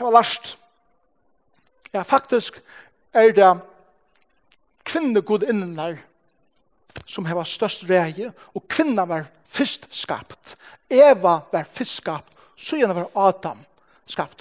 Det 0.01 0.05
var 0.05 0.13
last. 0.13 0.59
Ja, 1.93 2.03
faktisk 2.03 2.63
er 3.13 3.33
det 3.37 3.49
kvinnegodinnen 4.85 5.75
der 5.77 5.99
som 7.07 7.27
har 7.29 7.45
størst 7.45 7.85
reie, 7.85 8.31
og 8.57 8.65
kvinna 8.65 9.05
var 9.05 9.27
fyrst 9.45 9.91
skapt. 9.93 10.57
Eva 10.89 11.43
var 11.53 11.69
fyrst 11.69 12.01
skapt, 12.01 12.33
så 12.57 12.79
gjerne 12.81 12.97
var 12.97 13.29
Adam 13.29 13.61
skapt. 14.07 14.41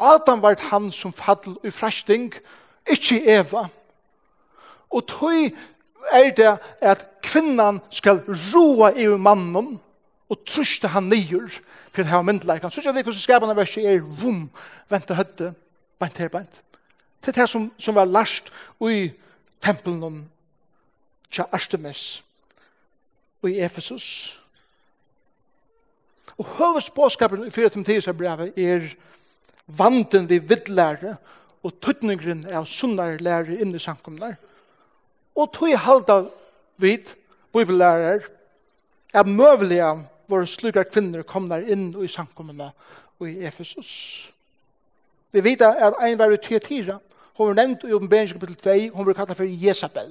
Adam 0.00 0.40
var 0.42 0.56
han 0.70 0.88
som 0.92 1.12
fall 1.12 1.58
i 1.60 1.70
frasting, 1.70 2.32
ikkje 2.88 3.20
Eva. 3.28 3.66
Og 4.88 5.04
tøy 5.12 5.52
er 6.08 6.32
det 6.32 6.56
at 6.80 7.04
kvinnan 7.20 7.82
skal 7.90 8.24
roa 8.24 8.94
i 8.96 9.04
mannen, 9.12 9.76
og 10.28 10.44
truste 10.46 10.88
han 10.92 11.08
nyer 11.08 11.48
for 11.92 12.02
han 12.02 12.12
har 12.12 12.22
myndleik. 12.22 12.62
Han 12.62 12.70
truste 12.70 12.92
han 12.92 12.98
nyer, 12.98 13.12
så 13.12 13.24
skapene 13.24 13.56
verset 13.56 13.86
er 13.86 14.00
vum, 14.00 14.48
vente 14.90 15.16
høtte, 15.16 15.52
bant 15.98 16.18
her 16.18 16.28
bant. 16.32 16.62
Det 17.24 17.32
er 17.32 17.40
det 17.40 17.48
som, 17.50 17.70
som 17.78 17.96
var 17.96 18.06
last 18.06 18.52
i 18.86 19.10
tempelen 19.64 20.02
om 20.04 20.18
tja 21.30 21.48
Artemis 21.52 22.22
og 23.42 23.50
i 23.50 23.58
Efesus. 23.64 24.38
Og 26.38 26.46
høves 26.58 26.90
påskapen 26.94 27.46
i 27.46 27.50
4. 27.50 27.72
Timotheus 27.74 28.08
brevet 28.14 28.58
er 28.58 28.92
vanten 29.66 30.28
vi 30.28 30.38
vidlære 30.38 31.16
og 31.66 31.74
tøtningren 31.82 32.44
av 32.54 32.68
sunnare 32.70 33.18
lære 33.18 33.58
inn 33.58 33.74
i 33.74 33.82
sankumnar. 33.82 34.36
Og 35.34 35.50
tog 35.52 35.74
halda 35.74 36.20
vid 36.78 37.14
bibellærer 37.52 38.28
er 39.14 39.26
møvelige 39.26 39.90
var 40.28 40.44
slukar 40.44 40.88
kvinner 40.88 41.22
komnar 41.22 41.64
inn 41.64 41.90
i 42.04 42.08
samkommene 42.08 42.70
og 43.18 43.28
i 43.28 43.46
Efesus. 43.46 44.30
Vi 45.32 45.44
vet 45.44 45.62
at 45.62 45.96
ein 46.02 46.18
var 46.18 46.32
i 46.32 46.40
Tyatira, 46.40 46.98
Hon 47.38 47.46
var 47.46 47.54
nevnt 47.54 47.84
i 47.86 47.92
oppenbering 47.94 48.32
kapitel 48.32 48.56
2, 48.58 48.96
hon 48.96 49.06
var 49.06 49.14
kallet 49.14 49.36
for 49.38 49.46
Jezabel, 49.46 50.08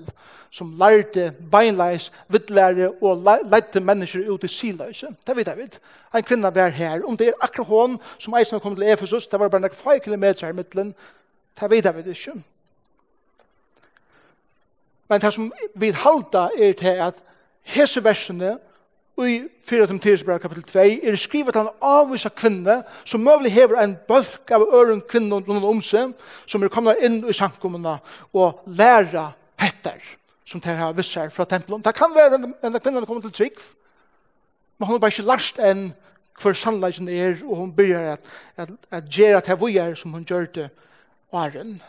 som 0.49 0.69
lærte 0.79 1.33
beinleis, 1.51 2.05
vittlære 2.31 2.87
og 3.03 3.25
lærte 3.51 3.81
mennesker 3.83 4.29
ut 4.31 4.43
i 4.43 4.47
siløse. 4.47 5.09
Det 5.27 5.35
vet 5.35 5.47
jeg. 5.47 5.67
En 6.15 6.23
kvinna 6.23 6.49
var 6.55 6.71
her. 6.71 7.03
Om 7.03 7.17
det 7.17 7.27
er 7.27 7.41
akkurat 7.41 7.67
hon 7.67 7.97
som 8.19 8.37
eisen 8.39 8.55
har 8.55 8.63
kommet 8.63 8.79
til 8.79 8.93
Efesus, 8.93 9.27
det 9.27 9.39
var 9.39 9.49
bare 9.49 9.61
nok 9.61 9.75
5 9.75 9.99
kilometer 10.03 10.47
i 10.47 10.53
midtelen, 10.53 10.95
Det 11.59 11.69
vet 11.69 11.85
jeg 11.85 12.07
ikke. 12.07 12.31
Men 15.09 15.21
det 15.21 15.33
som 15.33 15.53
vi 15.75 15.89
halda 15.89 16.49
er 16.57 16.73
til 16.73 16.87
at 16.87 17.23
hese 17.63 18.03
versene 18.03 18.57
i 19.25 19.47
4. 19.65 19.87
Timotheus 19.87 20.23
brev 20.23 20.39
kapitel 20.39 20.63
2 20.63 20.79
er 20.79 21.09
det 21.09 21.19
skrivet 21.19 21.53
til 21.53 21.61
en 21.65 21.73
avvisa 21.81 22.29
kvinne 22.29 22.83
som 23.05 23.23
møvlig 23.25 23.51
hever 23.55 23.79
en 23.81 23.95
bølk 24.07 24.51
av 24.53 24.61
øren 24.61 25.01
kvinne 25.09 25.39
rundt 25.39 25.65
om 25.65 25.81
seg 25.81 26.13
som 26.45 26.63
er 26.63 26.69
kommet 26.73 27.01
inn 27.01 27.23
i 27.25 27.33
sankumene 27.33 27.97
og 28.33 28.61
læra 28.67 29.31
hetter 29.57 29.97
som 30.45 30.61
de 30.61 30.69
har 30.69 30.93
visser 30.95 31.29
fra 31.33 31.45
tempelen. 31.45 31.81
Det 31.81 31.95
kan 31.95 32.13
være 32.15 32.35
en, 32.37 32.53
en 32.63 32.79
kvinne 32.79 33.05
kommer 33.05 33.25
til 33.25 33.33
trygg 33.33 33.57
men 34.77 34.85
hun 34.85 34.93
har 34.93 34.99
bare 34.99 35.15
ikke 35.15 35.25
last 35.25 35.59
enn 35.59 35.89
hver 36.37 36.53
sannleggen 36.53 37.09
er 37.09 37.41
og 37.41 37.57
hun 37.63 37.73
begynner 37.73 38.13
at, 38.13 38.31
at, 38.57 38.69
at 38.91 39.09
gjøre 39.09 39.41
til 39.41 39.55
hvor 39.55 39.69
er 39.81 39.95
som 39.95 40.13
hun 40.13 40.25
gjør 40.25 40.45
det 40.45 40.69
åren. 41.33 41.81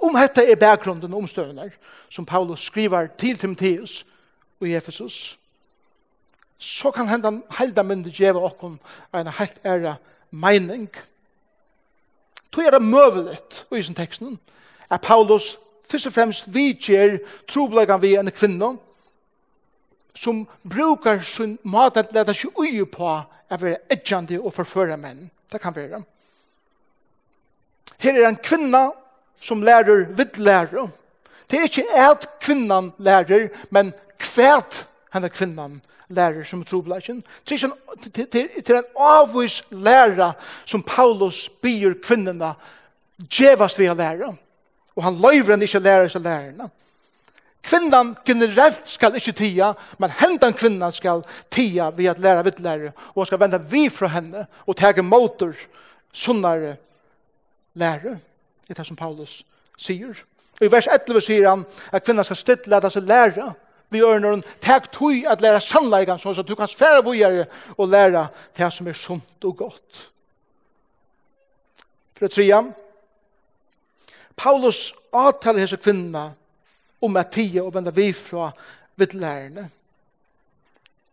Om 0.00 0.16
dette 0.16 0.50
er 0.50 0.56
bakgrunden 0.56 1.12
og 1.12 1.18
omstøvner 1.18 1.76
som 2.08 2.24
Paulus 2.24 2.64
skriver 2.64 3.06
til 3.18 3.38
Timotheus 3.38 4.06
og 4.60 4.68
i 4.68 4.76
Ephesus, 4.76 5.38
så 6.58 6.90
kan 6.90 7.08
henda 7.08 7.32
helda 7.58 7.82
myndig 7.82 8.14
djeva 8.14 8.44
okkon 8.48 8.78
en 9.14 9.32
helt 9.38 9.60
æra 9.66 9.96
mening. 10.30 10.88
Tog 12.52 12.64
er 12.64 12.76
det 12.76 12.82
møvelet 12.82 13.64
i 13.74 13.82
sin 13.82 13.96
teksten 13.98 14.38
at 14.90 15.02
Paulus 15.02 15.56
først 15.90 16.06
og 16.06 16.14
fremst 16.14 16.48
vidger 16.54 17.18
troblegan 17.50 18.02
vi 18.02 18.14
en 18.16 18.30
kvinne 18.30 18.74
som 20.14 20.44
brukar 20.62 21.20
sin 21.26 21.58
mat 21.64 21.96
at 21.98 22.12
leta 22.14 22.34
seg 22.34 22.54
ui 22.58 22.84
på 22.86 23.08
at 23.50 23.62
være 23.62 23.82
edgjande 23.90 24.38
og 24.40 24.54
forføre 24.54 24.96
menn. 24.96 25.30
Det 25.50 25.60
kan 25.60 25.74
være. 25.74 26.02
Her 27.98 28.20
er 28.20 28.28
en 28.28 28.38
kvinna 28.42 28.90
som 29.40 29.62
lærer 29.62 30.06
vidlærer. 30.16 30.88
Det 31.50 31.58
er 31.58 31.66
ikke 31.68 31.84
at 31.90 32.28
kvinnan 32.40 32.92
lærer, 32.98 33.50
men 33.70 33.92
kvært 34.18 34.86
henne 35.12 35.28
kvinnan 35.28 35.80
lærer 35.80 35.93
lærer 36.08 36.44
som 36.44 36.64
trobladjen. 36.64 37.22
Det 37.48 38.70
er 38.70 38.78
en 38.78 38.94
avvis 38.96 39.62
lærer 39.70 40.32
som 40.66 40.82
Paulus 40.82 41.48
byr 41.62 41.94
kvinnerne 42.04 42.54
djevast 43.18 43.78
vi 43.78 43.88
å 43.88 43.96
lære. 43.96 44.32
Og 44.94 45.02
han 45.02 45.18
løyver 45.18 45.54
henne 45.54 45.66
ikke 45.66 45.82
lærer 45.82 46.10
seg 46.12 46.24
lærerne. 46.24 46.70
Kvinnan 47.64 48.12
generelt 48.26 48.86
skal 48.86 49.14
ikke 49.16 49.32
tia, 49.32 49.70
men 49.98 50.12
hendan 50.18 50.52
kvinnan 50.52 50.92
skal 50.92 51.22
tia 51.50 51.88
ved 51.96 52.10
at 52.12 52.20
læra 52.20 52.42
vidt 52.44 52.60
lære, 52.60 52.92
og 53.14 53.22
han 53.22 53.26
skal 53.30 53.40
vende 53.40 53.60
vi 53.70 53.88
fra 53.88 54.10
henne 54.12 54.44
og 54.66 54.76
tege 54.76 55.02
motor 55.02 55.54
sunnare 56.12 56.76
lære. 57.74 58.18
Det 58.66 58.76
er 58.76 58.82
det 58.82 58.86
som 58.86 58.96
Paulus 58.96 59.40
sier. 59.80 60.20
Og 60.60 60.66
i 60.66 60.70
vers 60.70 60.86
11 60.86 61.24
sier 61.24 61.48
han 61.48 61.64
at 61.92 62.04
kvinnan 62.04 62.24
skal 62.28 62.36
stille 62.36 62.76
at 62.76 62.92
seg 62.92 63.08
læra, 63.08 63.54
vi 63.92 64.02
ørnen, 64.02 64.42
takk 64.60 64.88
tog 64.92 65.26
at 65.30 65.42
læra 65.44 65.60
sannleikan 65.62 66.18
sånn, 66.18 66.34
så 66.34 66.42
du 66.42 66.54
kan 66.58 66.70
svære 66.70 67.04
vågjere 67.06 67.46
og 67.76 67.90
læra 67.92 68.26
det 68.56 68.70
som 68.72 68.88
er 68.88 68.98
sunt 68.98 69.46
og 69.46 69.56
godt. 69.56 70.00
For 72.14 72.26
det 72.26 72.34
tredje, 72.34 72.60
Paulus 74.36 74.88
avtaler 75.14 75.62
hese 75.62 75.78
kvinna 75.78 76.28
om 77.04 77.16
at 77.20 77.32
tida 77.34 77.62
og 77.62 77.74
venda 77.74 77.92
vi 77.94 78.10
fra 78.16 78.50
vidlærerne. 78.98 79.68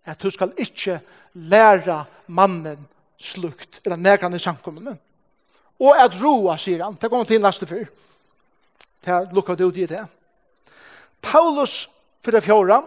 At 0.06 0.22
du 0.22 0.32
skal 0.34 0.54
ikke 0.58 1.00
læra 1.34 2.04
mannen 2.28 2.88
slukt, 3.22 3.82
eller 3.86 4.02
nekan 4.02 4.34
i 4.34 4.40
samkommende. 4.42 4.96
Og 5.82 5.98
at 5.98 6.18
roa, 6.22 6.58
sier 6.58 6.84
han, 6.84 6.98
det 6.98 7.10
kommer 7.10 7.26
til 7.30 7.42
neste 7.42 7.68
fyr. 7.70 7.90
Det 9.02 9.22
lukker 9.34 9.58
det 9.58 9.66
ut 9.66 9.78
i 9.78 9.90
det. 9.90 10.02
Paulus 11.22 11.90
för 12.22 12.32
det 12.32 12.42
fjorda 12.42 12.84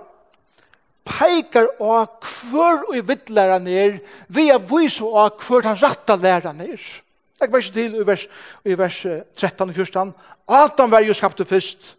pekar 1.05 1.69
av 1.81 2.07
kvör 2.23 2.89
och 2.89 2.97
i 2.97 3.01
vittlära 3.01 3.59
ner 3.59 4.01
vi 4.27 4.51
är 4.51 4.59
vis 4.59 5.01
av 5.01 5.39
kvör 5.39 5.63
han 5.63 5.77
rätta 5.77 6.17
lära 6.17 6.53
ner. 6.53 6.81
Jag 7.41 7.57
ikke 7.59 7.73
til 7.73 7.95
i 7.95 8.05
vers, 8.07 8.29
i 8.65 8.75
vers 8.79 9.07
13 9.37 9.69
og 9.69 9.75
14. 9.75 10.15
Adam 10.49 10.91
var 10.91 11.01
jo 11.01 11.15
skapt 11.15 11.49
först. 11.49 11.97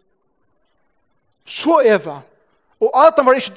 Så 1.44 1.82
Eva. 1.82 2.20
Och 2.78 2.96
Adam 2.96 3.26
var 3.26 3.34
inte 3.34 3.50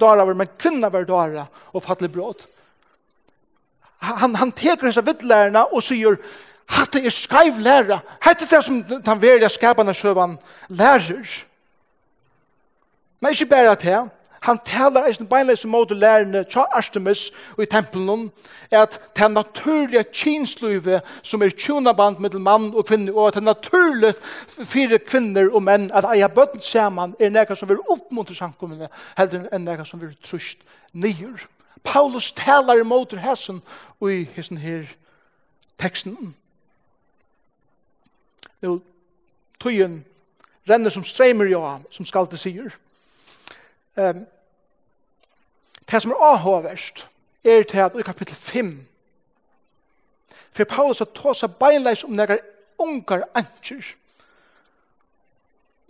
daraver, 0.00 0.34
men 0.34 0.48
kvinna 0.58 0.90
var 0.90 1.04
daraver 1.04 1.46
och 1.54 1.84
fattelig 1.84 2.10
bråd. 2.10 2.36
Han, 3.98 4.34
han 4.34 4.52
teker 4.52 4.82
hans 4.82 4.96
av 4.96 5.04
vittlærerne 5.04 5.62
och 5.62 5.84
sier 5.84 6.16
Hatt 6.72 6.92
det 6.92 7.04
er 7.04 7.10
skreiv 7.10 7.58
lærer. 7.58 7.98
Hatt 8.20 8.40
det 8.40 8.52
er 8.52 8.60
som 8.64 8.82
den 8.82 9.22
verdige 9.22 9.48
skapande 9.50 9.94
sjøvan 9.94 10.38
lærer. 10.68 11.26
Men 13.22 13.30
ikke 13.30 13.46
bare 13.46 13.76
til, 13.78 14.08
han 14.42 14.58
talar 14.66 15.06
eisen 15.06 15.28
beinleis 15.30 15.62
mot 15.70 15.90
lærerne 15.94 16.40
tja 16.50 16.64
Artemis 16.74 17.28
og 17.54 17.62
i 17.62 17.68
tempelen, 17.70 18.24
at 18.70 18.98
det 19.16 19.30
naturlige 19.30 20.02
kinsluive 20.12 21.00
som 21.22 21.42
er 21.42 21.54
tjonaband 21.54 22.18
med 22.18 22.34
mann 22.42 22.74
og 22.74 22.86
kvinne, 22.86 23.14
og 23.14 23.28
at 23.28 23.34
det 23.34 23.42
naturlige 23.42 24.14
fire 24.64 24.98
kvinner 24.98 25.46
og 25.54 25.62
menn, 25.62 25.90
at 25.94 26.10
eia 26.10 26.26
bøtten 26.26 26.60
saman 26.60 27.14
er 27.20 27.30
nekka 27.30 27.54
som 27.54 27.70
vil 27.70 27.78
oppmuntre 27.86 28.34
samkommende, 28.34 28.90
heller 29.16 29.46
enn 29.54 29.62
nekka 29.68 29.86
som 29.86 30.02
vil 30.02 30.18
trust 30.26 30.66
nyer. 30.92 31.46
Paulus 31.84 32.32
talar 32.32 32.82
mot 32.82 33.14
hessen 33.14 33.62
og 34.00 34.10
i 34.10 34.24
hessen 34.34 34.58
her 34.58 34.90
teksten. 35.78 36.34
Nå, 38.62 38.80
tøyen 39.62 40.00
renner 40.66 40.90
som 40.90 41.06
streimer 41.06 41.46
jo 41.46 41.62
ham, 41.62 41.86
som 41.90 42.06
skal 42.06 42.26
til 42.26 42.38
sier. 42.50 42.82
Um, 43.96 44.26
det 45.90 46.02
som 46.02 46.10
er 46.10 46.24
avhåverst 46.24 47.08
er 47.44 47.62
til 47.62 47.78
at 47.78 47.96
i 47.98 48.02
kapittel 48.02 48.36
5 48.36 48.86
for 50.52 50.64
Paulus 50.64 50.98
har 50.98 51.08
tås 51.12 51.42
seg 51.42 51.56
beinleis 51.60 52.04
om 52.04 52.14
nægar 52.16 52.40
ungar 52.80 53.26
antjer 53.34 53.84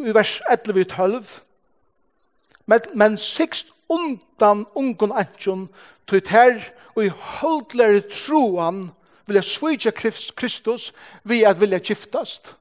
i 0.03 0.15
vers 0.15 0.41
11-12 0.51 1.31
men, 2.67 2.81
men 2.95 3.19
sikst 3.19 3.71
undan 3.89 4.67
ungun 4.75 5.15
antjer 5.15 5.67
til 6.09 6.23
ter 6.27 6.73
og 6.95 7.05
i 7.05 7.09
holdlere 7.09 8.03
troan 8.11 8.89
vilja 9.27 9.43
svitja 9.47 9.93
Kristus 10.37 10.91
vi 11.25 11.43
at 11.45 11.61
vilja 11.61 11.79
giftast. 11.79 12.57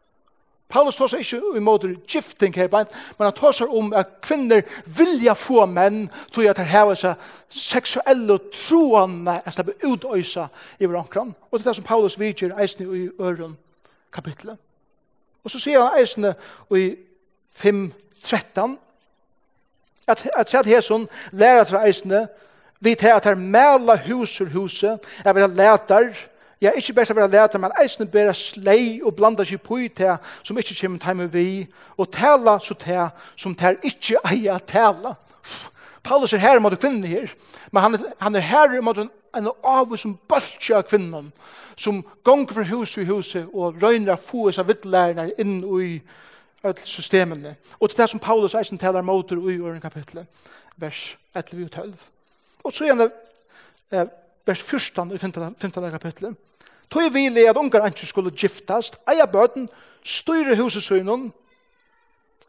Paulus 0.72 0.96
tar 0.96 1.12
seg 1.12 1.24
ikke 1.24 1.58
imot 1.58 1.86
gifting 2.08 2.56
her, 2.56 2.70
men 2.72 3.28
han 3.28 3.36
tar 3.38 3.56
seg 3.56 3.72
om 3.72 3.92
at 3.98 4.18
kvinner 4.24 4.64
vilja 4.86 5.36
få 5.38 5.66
menn 5.70 6.06
til 6.34 6.50
at 6.50 6.60
de 6.62 6.68
har 6.72 6.94
seg 6.96 7.32
seksuelle 7.50 8.40
troende 8.54 9.38
at 9.46 9.58
de 9.58 9.68
blir 9.68 9.94
utøysa 9.94 10.48
i 10.80 10.88
hverandre. 10.88 11.34
Og 11.52 11.60
det 11.60 11.66
er 11.66 11.70
det 11.70 11.78
som 11.80 11.88
Paulus 11.88 12.20
vidger 12.20 12.56
eisne 12.60 12.88
i 12.88 13.08
øren 13.20 13.58
kapitlet. 14.14 14.58
Og 15.44 15.52
så 15.52 15.60
sier 15.60 15.82
han 15.82 16.00
eisne 16.00 16.36
i 16.78 16.96
5.13 17.58 18.78
at, 20.08 20.28
at 20.38 20.50
sett 20.50 20.70
hesson 20.70 21.08
lærer 21.32 21.68
til 21.68 21.82
eisne 21.82 22.28
vi 22.82 22.96
tar 22.96 23.20
at 23.20 23.26
her 23.30 23.36
mæla 23.36 23.96
hus 24.08 24.42
ur 24.42 24.50
huset, 24.50 25.00
at 25.26 25.36
vi 25.36 25.42
har 25.42 25.48
lætar 25.48 26.31
Ja, 26.62 26.70
ikkje 26.78 26.94
best 26.94 27.10
å 27.10 27.16
være 27.18 27.32
lærte, 27.34 27.58
men 27.58 27.74
eisne 27.82 28.06
bæra 28.06 28.36
slei 28.38 29.00
og 29.02 29.16
blanda 29.18 29.42
seg 29.48 29.64
på 29.66 29.80
i 29.82 29.88
det 29.98 30.14
som 30.46 30.58
ikkje 30.62 30.76
til 30.78 31.16
med 31.18 31.32
vi, 31.34 31.66
og 31.98 32.12
tala 32.14 32.60
så 32.62 32.76
det 32.78 33.08
som 33.36 33.56
det 33.58 33.80
ikkje 33.82 34.22
eier 34.30 34.60
tala. 34.60 35.16
Paulus 36.04 36.34
er 36.34 36.38
her 36.38 36.60
mot 36.60 36.78
kvinnen 36.78 37.04
her, 37.04 37.34
men 37.72 37.82
han, 37.82 37.98
han 38.20 38.36
er 38.36 38.46
her 38.46 38.82
mot 38.82 38.98
en, 38.98 39.10
en 39.38 39.50
av 39.50 39.96
som 39.98 40.14
bølger 40.30 40.78
av 40.78 40.86
kvinnen, 40.86 41.32
som 41.76 42.04
gonger 42.24 42.54
fra 42.54 42.68
hus 42.70 42.94
i 42.98 43.08
huset 43.10 43.50
og 43.54 43.82
røyner 43.82 44.22
få 44.22 44.52
seg 44.54 44.70
vittlærene 44.70 45.32
inn 45.42 45.64
i 45.82 45.90
systemene. 46.86 47.56
Og 47.80 47.90
til 47.90 48.04
det 48.04 48.10
som 48.12 48.22
Paulus 48.22 48.54
eisen 48.54 48.78
taler 48.78 49.02
mot 49.02 49.32
i 49.32 49.58
åren 49.58 49.82
kapitlet, 49.82 50.30
vers 50.78 51.18
11 51.34 51.66
og 51.66 51.72
12. 51.72 52.08
Og 52.64 52.74
så 52.74 52.86
er 52.86 53.02
det 53.02 53.12
eh, 53.90 54.06
vers 54.46 54.62
14 54.62 55.16
i 55.16 55.18
15. 55.18 55.92
kapitlet. 55.92 56.38
Tøy 56.92 57.08
vilje 57.14 57.50
at 57.50 57.58
ungar 57.58 57.86
anki 57.88 58.06
skulle 58.06 58.34
giftast, 58.36 58.98
eia 59.08 59.26
bøten, 59.26 59.70
styre 60.04 60.58
huset 60.60 60.84
søgnon, 60.84 61.30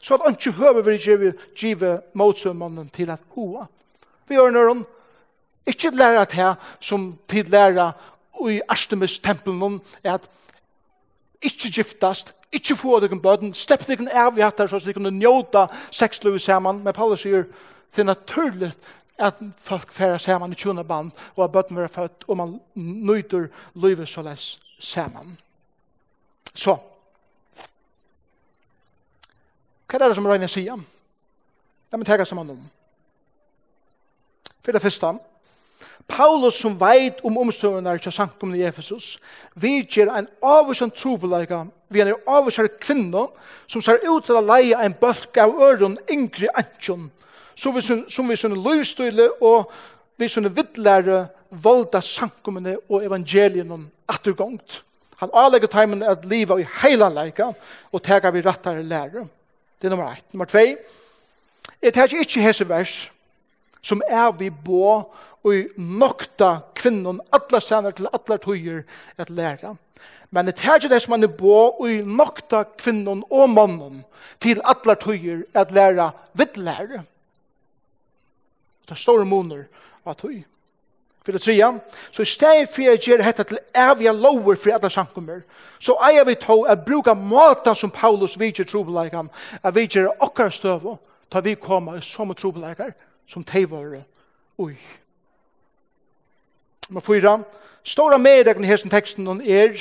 så 0.02 0.14
at 0.18 0.26
anki 0.26 0.50
høver 0.50 0.83
vil 0.83 0.98
give, 0.98 1.35
give 1.55 1.92
motsømannen 2.18 2.88
til 2.90 3.11
at 3.11 3.22
hoa. 3.37 3.68
Vi 4.28 4.35
gjør 4.35 4.50
nøron, 4.50 4.85
ikke 5.66 5.94
læra 5.94 6.24
det 6.24 6.55
som 6.81 7.18
tid 7.28 7.44
læra 7.44 7.92
i 8.50 8.61
Artemis 8.68 9.18
tempelen 9.18 9.81
er 10.02 10.14
at 10.14 10.31
ikke 11.42 11.70
giftast, 11.70 12.35
ikke 12.52 12.76
få 12.76 12.98
deg 13.00 13.12
en 13.12 13.22
bøten, 13.22 13.55
stepp 13.55 13.87
deg 13.87 14.00
en 14.00 14.09
avgjert 14.09 14.59
her, 14.59 14.66
så 14.66 14.76
at 14.76 14.87
de 14.87 14.94
kunne 14.96 15.14
njóta 15.14 15.68
sexløy 15.90 16.38
saman, 16.38 16.83
men 16.83 16.94
Paulus 16.94 17.22
sier, 17.22 17.46
det 17.94 18.02
er 18.02 18.11
naturligt 18.11 18.92
at 19.18 19.38
folk 19.59 19.92
færa 19.92 20.18
saman 20.18 20.53
i 20.53 20.59
tjona 20.59 20.83
band, 20.83 21.11
og 21.37 21.44
at 21.44 21.53
bøtten 21.53 21.77
vera 21.77 21.90
født, 21.92 22.25
og 22.29 22.37
man 22.37 22.61
nøyder 22.75 23.48
livet 23.75 24.09
så 24.09 24.22
les 24.22 24.59
saman. 24.81 25.37
Så, 26.55 26.77
hva 29.87 29.98
er 29.98 30.09
det 30.09 30.16
som 30.16 30.27
Røyne 30.27 30.48
sier? 30.48 30.81
La 31.92 31.98
meg 32.00 32.08
tega 32.08 32.25
saman 32.25 32.54
om. 32.54 32.63
For 34.65 34.73
det 34.73 34.83
første, 34.83 35.10
Paulus 36.08 36.56
som 36.60 36.75
veit 36.81 37.21
om 37.25 37.37
omstøvnar 37.38 38.00
til 38.00 38.13
sankumne 38.13 38.58
i 38.58 38.65
Efesus, 38.67 39.19
vidger 39.54 40.10
en 40.13 40.29
avvisan 40.42 40.90
trobelega 40.90 41.65
vi 41.92 42.00
en 42.00 42.15
avvisan 42.27 42.69
kvinno 42.81 43.29
som 43.67 43.83
ser 43.85 44.00
ut 44.08 44.25
til 44.25 44.38
å 44.38 44.44
leie 44.44 44.79
en 44.81 44.94
bølg 44.96 45.38
av 45.42 45.52
øren 45.52 45.98
yngre 46.10 46.48
antjon, 46.56 47.10
så 47.55 47.73
vi, 47.73 47.83
som 47.83 48.29
vi 48.29 48.37
sånne 48.38 48.59
løvstøyle 48.59 49.29
og 49.44 49.73
vi 50.19 50.29
sånne 50.31 50.53
vittlære 50.55 51.27
volda 51.63 52.00
sankumene 52.05 52.77
og 52.88 53.05
evangelien 53.05 53.71
om 53.73 53.87
attergångt. 54.09 54.83
Han 55.23 55.31
avlegger 55.35 55.71
timen 55.71 56.03
at 56.03 56.25
livet 56.27 56.63
i 56.63 56.69
heilanleika 56.83 57.53
og 57.92 58.03
tega 58.03 58.31
vi 58.35 58.42
rattare 58.42 58.83
lære. 58.83 59.27
Det 59.79 59.87
er 59.87 59.94
nummer 59.94 60.13
1. 60.13 60.25
Nummer 60.33 60.48
2. 60.50 60.59
Jeg 61.83 61.94
tega 61.94 62.23
ikke 62.23 62.42
hese 62.42 62.69
vers 62.69 62.96
som 63.83 64.03
er 64.09 64.33
vi 64.38 64.50
bo 64.50 64.83
og 65.42 65.55
i 65.55 65.65
nokta 65.77 66.61
kvinnon 66.79 67.21
atla 67.35 67.61
sanar 67.61 67.96
til 67.98 68.07
atla 68.15 68.38
tøyer 68.38 68.85
et 69.19 69.31
læra. 69.31 69.75
Men 70.31 70.46
det 70.46 70.63
er 70.65 70.88
det 70.88 71.03
som 71.03 71.17
han 71.17 71.27
er 71.27 71.35
bo 71.38 71.55
og 71.83 71.88
i 71.90 72.00
nokta 72.03 72.65
kvinnon 72.79 73.25
og 73.31 73.50
mannen 73.50 74.05
til 74.40 74.63
atla 74.65 74.94
tøyer 74.94 75.42
et 75.55 75.75
læra 75.75 76.13
vittlære. 76.38 77.03
Og 78.83 78.88
det 78.88 78.96
er 78.96 79.00
store 79.00 79.24
måneder 79.24 79.64
av 80.06 80.16
tøy. 80.18 80.42
For 81.22 81.33
det 81.33 81.42
tredje, 81.42 81.80
så 82.10 82.22
i 82.22 82.26
stedet 82.26 82.68
for 82.68 82.83
jeg 82.83 82.98
gjør 82.98 83.20
dette 83.22 83.44
til 83.46 83.58
evige 83.78 84.12
lover 84.12 84.56
for 84.58 84.74
alle 84.74 84.90
sankummer, 84.90 85.44
så 85.78 85.94
eier 86.02 86.26
vi 86.26 86.35
tog 86.35 86.66
å 86.66 86.74
bruke 86.74 87.14
måten 87.14 87.78
som 87.78 87.92
Paulus 87.94 88.35
vidger 88.40 88.66
trobeleikene, 88.66 89.30
at 89.62 89.74
vi 89.74 89.87
gjør 89.87 90.10
okker 90.18 90.50
støv, 90.50 90.88
ta 91.30 91.40
vi 91.40 91.54
kommer 91.54 92.00
som 92.02 92.35
trobeleikere, 92.35 92.92
som 93.26 93.44
de 93.46 93.64
var 93.70 94.02
Ui. 94.58 94.74
Nummer 96.88 97.00
fyra, 97.00 97.38
stora 97.85 98.18
medegn 98.18 98.64
i 98.64 98.68
hessen 98.68 98.90
teksten 98.90 99.40
er 99.40 99.78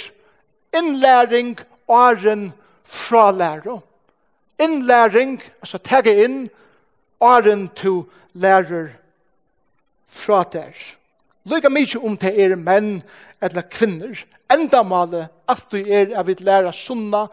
innlæring, 0.78 1.58
og 1.88 2.26
en 2.26 2.54
fralære. 2.86 3.82
Innlæring, 4.62 5.42
altså 5.60 5.78
tegge 5.78 6.24
inn, 6.24 6.50
åren 7.20 7.70
til 7.76 8.04
fralære 8.06 8.21
lærer 8.34 8.90
fra 10.08 10.44
der. 10.44 10.76
Lykke 11.46 11.70
mykje 11.70 12.02
om 12.06 12.18
det 12.18 12.34
er 12.38 12.56
menn 12.56 13.02
eller 13.42 13.66
kvinner. 13.72 14.20
Enda 14.52 14.84
male 14.84 15.28
at 15.50 15.66
du 15.72 15.80
er 15.82 16.14
av 16.20 16.30
et 16.30 16.44
lærer 16.44 16.76
sunna 16.76 17.26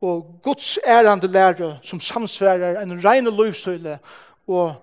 og 0.00 0.40
Guds 0.44 0.78
ærande 0.86 1.28
lærer 1.28 1.78
som 1.82 2.00
samsværer 2.00 2.80
en 2.82 2.96
reine 3.04 3.30
løvsøyle 3.30 3.98
og 4.46 4.74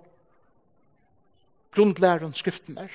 grundlæren 1.74 2.34
skriften 2.34 2.78
er. 2.78 2.91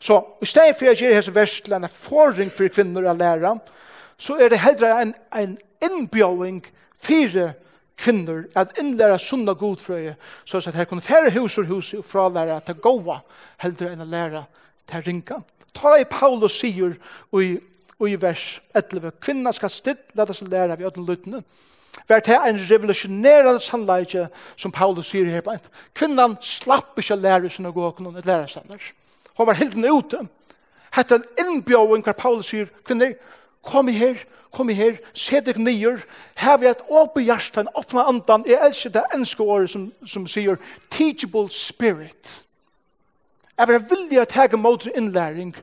Så 0.00 0.22
i 0.42 0.46
stedet 0.46 0.76
for 0.76 0.84
jeg 0.84 0.96
gjør 0.96 1.14
hese 1.14 1.34
vers 1.34 1.60
til 1.60 1.72
en 1.72 1.84
erfaring 1.84 2.50
for 2.52 2.68
kvinner 2.68 3.06
å 3.06 3.14
lære, 3.14 3.54
så 4.18 4.34
er 4.36 4.50
det 4.50 4.60
heller 4.60 4.98
en, 4.98 5.14
en 5.34 5.54
innbjøring 5.82 6.58
for 6.98 7.52
kvinnor 8.02 8.44
at 8.58 8.78
innlæra 8.78 9.18
sunna 9.18 9.54
godfröje 9.54 10.14
så 10.44 10.58
at 10.58 10.74
her 10.74 10.84
kunne 10.84 11.02
færre 11.02 11.30
hus 11.30 11.58
og 11.58 11.66
hus 11.66 11.94
og 11.94 12.04
fralära 12.04 12.60
til 12.66 12.74
gåa 12.74 13.20
hellre 13.62 13.92
enn 13.92 14.02
å 14.02 14.08
lära 14.08 14.44
til 14.90 15.04
ringa. 15.06 15.42
Ta 15.74 15.96
i 15.96 16.04
Paulus 16.04 16.58
sier 16.58 16.96
i, 17.40 17.58
i 18.02 18.16
vers 18.16 18.60
11 18.74 19.12
kvinna 19.20 19.52
ska 19.52 19.68
stilla 19.68 20.26
sig 20.26 20.48
lära 20.48 20.76
vi 20.76 20.84
öden 20.84 21.06
luttene. 21.06 21.42
Vær 22.08 22.20
til 22.20 22.34
en 22.34 22.58
revolusjonerende 22.70 23.60
sannleidje 23.60 24.28
som 24.56 24.72
Paulus 24.72 25.10
sier 25.12 25.28
her 25.30 25.44
på 25.44 25.52
en. 25.52 25.66
Kvinnan 25.94 26.36
slapp 26.40 26.98
ikke 26.98 27.16
lære 27.16 27.50
sin 27.50 27.68
å 27.68 27.72
gå 27.72 27.84
og 27.86 28.00
noen 28.00 28.22
lære 28.24 28.48
var 29.38 29.54
helt 29.54 29.76
ute. 29.76 30.26
Hette 30.92 31.14
en 31.14 31.24
innbjøven 31.40 32.02
hver 32.04 32.12
Paulus 32.12 32.50
sier, 32.52 32.68
kvinner, 32.84 33.14
kom 33.62 33.88
i 33.88 33.96
her, 33.96 34.20
kom 34.52 34.70
i 34.70 34.76
her, 34.76 34.98
se 35.14 35.40
deg 35.40 35.58
nyer, 35.58 36.02
hev 36.36 36.66
et 36.68 36.82
åpe 36.88 37.22
hjertet, 37.24 37.62
en 37.62 37.74
åpne 37.78 38.04
andan, 38.10 38.44
jeg 38.46 38.60
elsker 38.66 38.92
det 38.92 39.04
enske 39.14 39.42
året 39.42 39.70
som, 39.72 39.88
som 40.06 40.26
sier, 40.28 40.58
teachable 40.90 41.48
spirit. 41.50 42.42
Jeg 43.58 43.68
vil 43.68 43.86
vilje 43.90 44.22
å 44.22 44.28
tege 44.28 44.60
mot 44.60 44.86
innlæring, 44.92 45.54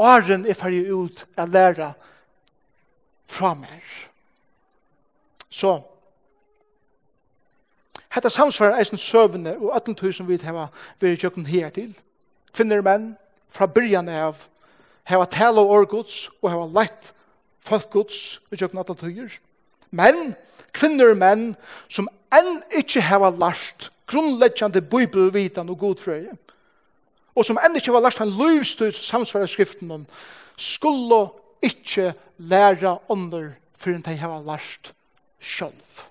åren 0.00 0.46
er 0.48 0.56
ferdig 0.56 0.86
ut 0.88 1.26
å 1.36 1.46
lære 1.50 1.92
fra 3.28 3.54
meg. 3.58 3.84
Så, 5.50 5.80
Hetta 8.10 8.28
samsvarar 8.28 8.78
eisen 8.78 8.98
søvne 8.98 9.52
og 9.58 9.70
18 9.76 9.94
000 10.02 10.26
vi 10.26 10.38
hava 10.42 10.66
vært 11.00 11.20
kjøkken 11.22 11.46
her 11.46 11.68
til. 11.70 11.92
Kvinner 12.50 12.82
og 12.82 12.86
menn, 12.88 13.04
fra 13.50 13.68
byrjan 13.70 14.08
av 14.10 14.48
hava 15.10 15.26
tala 15.30 15.62
og 15.62 15.72
orgods 15.80 16.28
og 16.40 16.52
hava 16.52 16.68
lett 16.80 17.12
folkgods 17.66 18.40
i 18.50 18.58
kjøkken 18.58 18.80
alle 18.82 18.96
tøyer. 18.98 19.38
Men, 19.90 20.34
kvinner 20.76 21.12
og 21.12 21.20
menn 21.20 21.46
som 21.90 22.08
enn 22.34 22.60
ikke 22.78 23.02
hava 23.08 23.32
lært 23.34 23.90
grunnleggjande 24.10 24.82
bibelvitan 24.90 25.70
og 25.70 25.82
godfrøye, 25.82 26.34
og 27.34 27.46
som 27.46 27.58
enn 27.62 27.78
ikke 27.78 27.92
hava 27.92 28.04
lært 28.06 28.22
han 28.22 28.32
løvstøy 28.34 28.90
samsvara 28.94 29.50
skriften 29.50 29.90
om, 29.94 30.06
skulle 30.56 31.26
ikke 31.64 32.12
læra 32.38 32.98
ånder 33.12 33.52
for 33.76 33.94
enn 33.94 34.06
de 34.06 34.16
hava 34.20 34.40
lært 34.46 34.92
sjølv. 35.40 36.06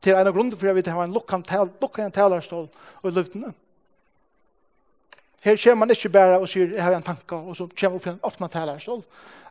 Til 0.00 0.16
en 0.16 0.30
av 0.30 0.32
grunnen 0.32 0.56
for 0.56 0.70
jeg 0.70 0.78
vil 0.78 0.94
ha 0.94 1.02
en 1.04 1.12
lukkan 1.12 1.44
talerstål 1.44 2.70
og 2.70 3.12
løftene. 3.12 3.52
Her 5.40 5.56
kommer 5.56 5.74
man 5.74 5.90
ikke 5.90 6.08
bare 6.08 6.38
og 6.38 6.48
sier, 6.48 6.74
jeg 6.74 6.84
har 6.84 6.92
en 6.92 7.02
tanke, 7.02 7.36
og 7.36 7.56
så 7.56 7.66
kommer 7.80 7.96
man 7.96 7.96
opp 7.96 8.06
en 8.06 8.24
åpne 8.28 8.48
talerstål. 8.52 9.04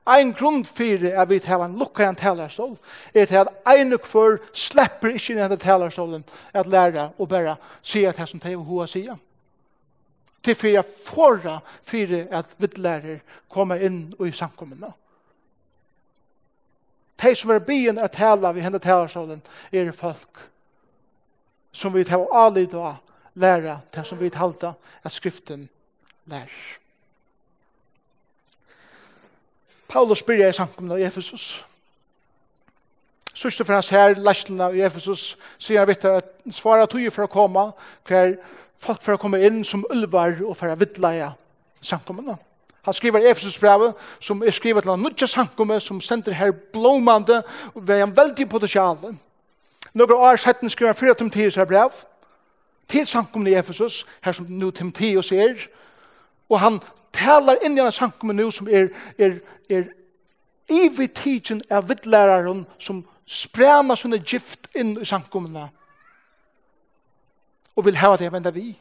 En 0.09 0.33
grunn 0.33 0.61
for 0.65 1.05
at 1.21 1.29
vi 1.29 1.39
har 1.45 1.63
en 1.65 1.77
lukket 1.77 2.07
en 2.07 2.15
talerstål, 2.15 2.75
er 3.13 3.25
til 3.25 3.41
at 3.41 3.49
en 3.77 3.93
og 3.93 4.05
for 4.05 4.37
slipper 4.53 5.15
ikke 5.15 5.33
inn 5.33 5.39
i 5.39 5.41
denne 5.41 5.57
talerstålen 5.57 6.23
at 6.53 6.69
lære 6.69 7.09
og 7.17 7.29
bare 7.29 7.57
si 7.81 8.05
at 8.05 8.17
det 8.17 8.29
som 8.29 8.39
det 8.39 8.53
er 8.53 8.61
hun 8.61 8.87
sier. 8.87 9.17
Til 10.43 10.55
for 10.55 10.67
jeg 10.67 10.85
får 10.85 11.41
for 11.83 12.15
at 12.31 12.55
vi 12.57 12.69
lærer 12.77 13.19
komme 13.49 13.79
inn 13.81 14.13
og 14.19 14.27
i 14.27 14.31
samkommende. 14.31 14.93
De 17.21 17.35
som 17.35 17.51
er 17.51 17.59
byen 17.59 17.97
at 17.97 18.11
tale 18.11 18.53
ved 18.55 18.61
henne 18.61 18.79
talerstålen 18.79 19.41
er 19.73 19.91
folk 19.91 20.49
som 21.71 21.93
vi 21.93 22.03
tar 22.03 22.29
avlid 22.31 22.73
av 22.73 23.01
lære 23.39 23.79
det 23.93 24.05
som 24.07 24.19
vi 24.19 24.29
talte 24.29 24.73
at 25.03 25.11
skriften 25.13 25.67
nær. 26.29 26.51
Paulus 29.89 30.21
spyrir 30.21 30.49
i 30.49 30.53
samkomna 30.53 30.99
i 30.99 31.07
Efesus. 31.07 31.65
Sørste 33.33 33.65
for 33.65 33.73
hans 33.73 33.89
her, 33.89 34.13
lærstelna 34.13 34.69
i 34.69 34.81
Efesus, 34.85 35.37
sier 35.57 35.79
han 35.79 35.87
vitt 35.87 36.05
at 36.05 36.27
svara 36.53 36.85
tog 36.85 37.07
for 37.13 37.25
å 37.25 37.31
komme, 37.31 37.69
hver 38.07 38.35
folk 38.79 39.01
for 39.03 39.15
å 39.15 39.21
komme 39.21 39.39
inn 39.45 39.63
som 39.65 39.85
ulvar 39.89 40.41
og 40.43 40.57
for 40.59 40.69
å 40.69 40.77
vidleie 40.79 41.31
samkomna. 41.81 42.37
Han 42.85 42.93
skriver 42.93 43.19
Efesus 43.19 43.55
Efesusbrevet, 43.55 43.95
som 44.19 44.43
er 44.43 44.51
skrivet 44.55 44.83
til 44.83 44.91
han 44.91 45.01
nudja 45.03 45.27
sankumme, 45.27 45.79
som 45.79 46.01
sender 46.01 46.33
her 46.33 46.51
blomande, 46.51 47.41
og 47.73 47.87
vi 47.87 47.93
har 47.93 48.07
en 48.07 48.17
veldig 48.17 48.49
potensial. 48.49 48.97
Några 49.93 50.15
år 50.15 50.35
setten 50.35 50.69
skriver 50.69 50.93
han 50.93 50.99
fyra 50.99 51.13
Timotheus 51.13 51.55
her 51.55 51.65
brev, 51.65 51.89
til 52.87 53.07
sankumne 53.07 53.49
i 53.49 53.57
Efesus, 53.59 54.05
her 54.21 54.31
som 54.31 54.45
nu 54.49 54.71
Timotheus 54.71 55.31
er, 55.31 55.67
Og 56.49 56.59
han 56.59 56.79
talar 57.13 57.61
inn 57.65 57.77
i 57.77 57.81
en 57.81 57.91
sankum 57.91 58.35
nu 58.35 58.49
som 58.51 58.67
er, 58.67 58.89
er, 59.17 59.39
er 59.69 59.89
ivig 60.69 61.11
tidsen 61.13 61.61
av 61.69 61.89
vittlæraren 61.89 62.65
som 62.79 63.03
sprena 63.29 63.95
sånne 63.97 64.21
gift 64.25 64.69
inn 64.77 64.95
i 65.01 65.05
sankumna 65.05 65.69
og 67.79 67.85
vil 67.85 67.95
hava 67.95 68.17
det 68.19 68.31
venda 68.33 68.51
vi. 68.51 68.73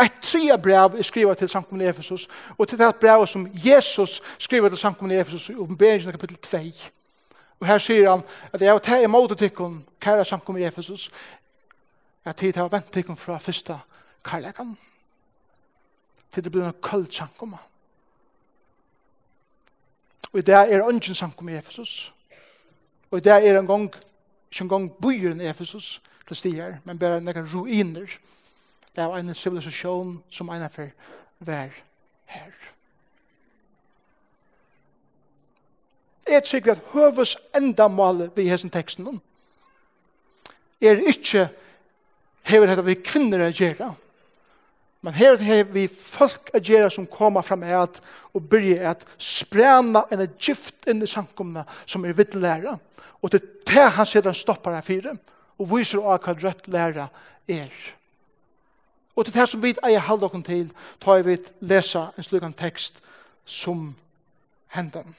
Eit 0.00 0.20
tria 0.22 0.56
brev 0.56 0.96
er 0.96 1.04
skriva 1.04 1.34
til 1.34 1.48
sankumna 1.50 1.84
i 1.84 1.90
Efesus 1.90 2.28
og 2.56 2.68
til 2.68 2.78
det 2.78 2.94
brev 3.00 3.26
som 3.26 3.48
Jesus 3.64 4.20
skriva 4.38 4.68
til 4.68 4.78
sankumna 4.78 5.16
i 5.16 5.20
Efesus 5.20 5.48
i 5.50 5.56
oppenberingen 5.58 6.12
kapitel 6.12 6.36
2. 6.36 6.60
Og 7.60 7.66
her 7.66 7.78
sier 7.78 8.10
han 8.10 8.22
at 8.52 8.62
jeg 8.62 8.82
tar 8.82 9.02
imot 9.04 9.36
tikkun, 9.38 9.84
kæra 10.00 10.24
sankumna 10.24 10.62
i 10.62 10.66
Efesus, 10.66 11.10
at 12.24 12.42
jeg 12.42 12.54
har 12.56 12.68
vent 12.68 12.92
tikkun 12.92 13.16
fra 13.16 13.38
fyrsta 13.38 13.78
kærlekan 14.24 14.76
til 16.32 16.44
det 16.44 16.52
blir 16.52 16.66
en 16.66 16.80
køld 16.82 17.10
sankumma. 17.12 17.56
Og 20.32 20.38
i 20.38 20.42
det 20.42 20.54
er 20.54 20.88
ønsken 20.88 21.14
sankumma 21.14 21.52
i 21.52 21.56
Efesus. 21.56 22.14
Og 23.10 23.18
i 23.18 23.20
det 23.20 23.32
er 23.32 23.58
en 23.58 23.66
gang, 23.66 23.94
ikke 24.50 24.62
en 24.62 24.68
gang 24.68 24.92
byen 25.02 25.40
i 25.40 25.48
Efesus 25.48 26.02
til 26.26 26.36
stier, 26.36 26.78
men 26.84 26.98
bare 26.98 27.20
nekka 27.20 27.44
ruiner 27.54 28.18
av 28.96 29.16
en 29.16 29.34
civilisasjon 29.34 30.22
som 30.30 30.48
en 30.48 30.62
av 30.62 30.78
vær 31.40 31.72
her. 32.26 32.52
Jeg 36.28 36.44
tykker 36.44 36.72
at 36.72 36.84
høves 36.92 37.36
endamålet 37.56 38.32
vi 38.36 38.48
hessen 38.48 38.70
teksten 38.70 39.08
om 39.08 39.20
er 40.82 41.02
ikke 41.08 41.48
hever 42.48 42.66
dette 42.66 42.84
vi 42.86 42.98
kvinner 42.98 43.44
er 43.44 43.54
gjerra, 43.54 43.92
Men 45.02 45.14
her 45.14 45.36
har 45.42 45.64
vi 45.74 45.88
folk 45.90 46.52
å 46.54 46.60
gjøre 46.62 46.90
som 46.94 47.08
kommer 47.10 47.42
fram 47.42 47.64
her 47.66 47.88
og 48.30 48.44
begynner 48.46 48.92
at 48.92 49.02
sprena 49.18 50.04
en 50.14 50.22
gift 50.38 50.86
inn 50.86 51.02
i 51.02 51.10
samkomna 51.10 51.64
som 51.82 52.04
er 52.06 52.14
vidt 52.14 52.36
lære. 52.38 52.76
Og 53.22 53.32
det 53.32 53.40
er 53.40 53.48
det 53.72 53.88
han 53.96 54.06
sier 54.06 54.22
den 54.22 54.36
stopper 54.36 54.76
her 54.76 54.86
fire 54.86 55.16
og 55.58 55.68
viser 55.74 56.02
av 56.06 56.22
hva 56.22 56.36
rødt 56.38 56.70
lære 56.70 57.08
er. 57.50 57.72
Og 59.16 59.26
det 59.26 59.34
det 59.34 59.48
som 59.48 59.62
vi 59.62 59.74
eier 59.82 60.06
halde 60.06 60.28
oss 60.28 60.44
til 60.46 60.70
tar 61.02 61.24
vi 61.26 61.36
lesa 61.60 62.12
en 62.16 62.24
slugan 62.24 62.54
tekst 62.54 63.02
som 63.44 63.90
hendan. 64.72 65.16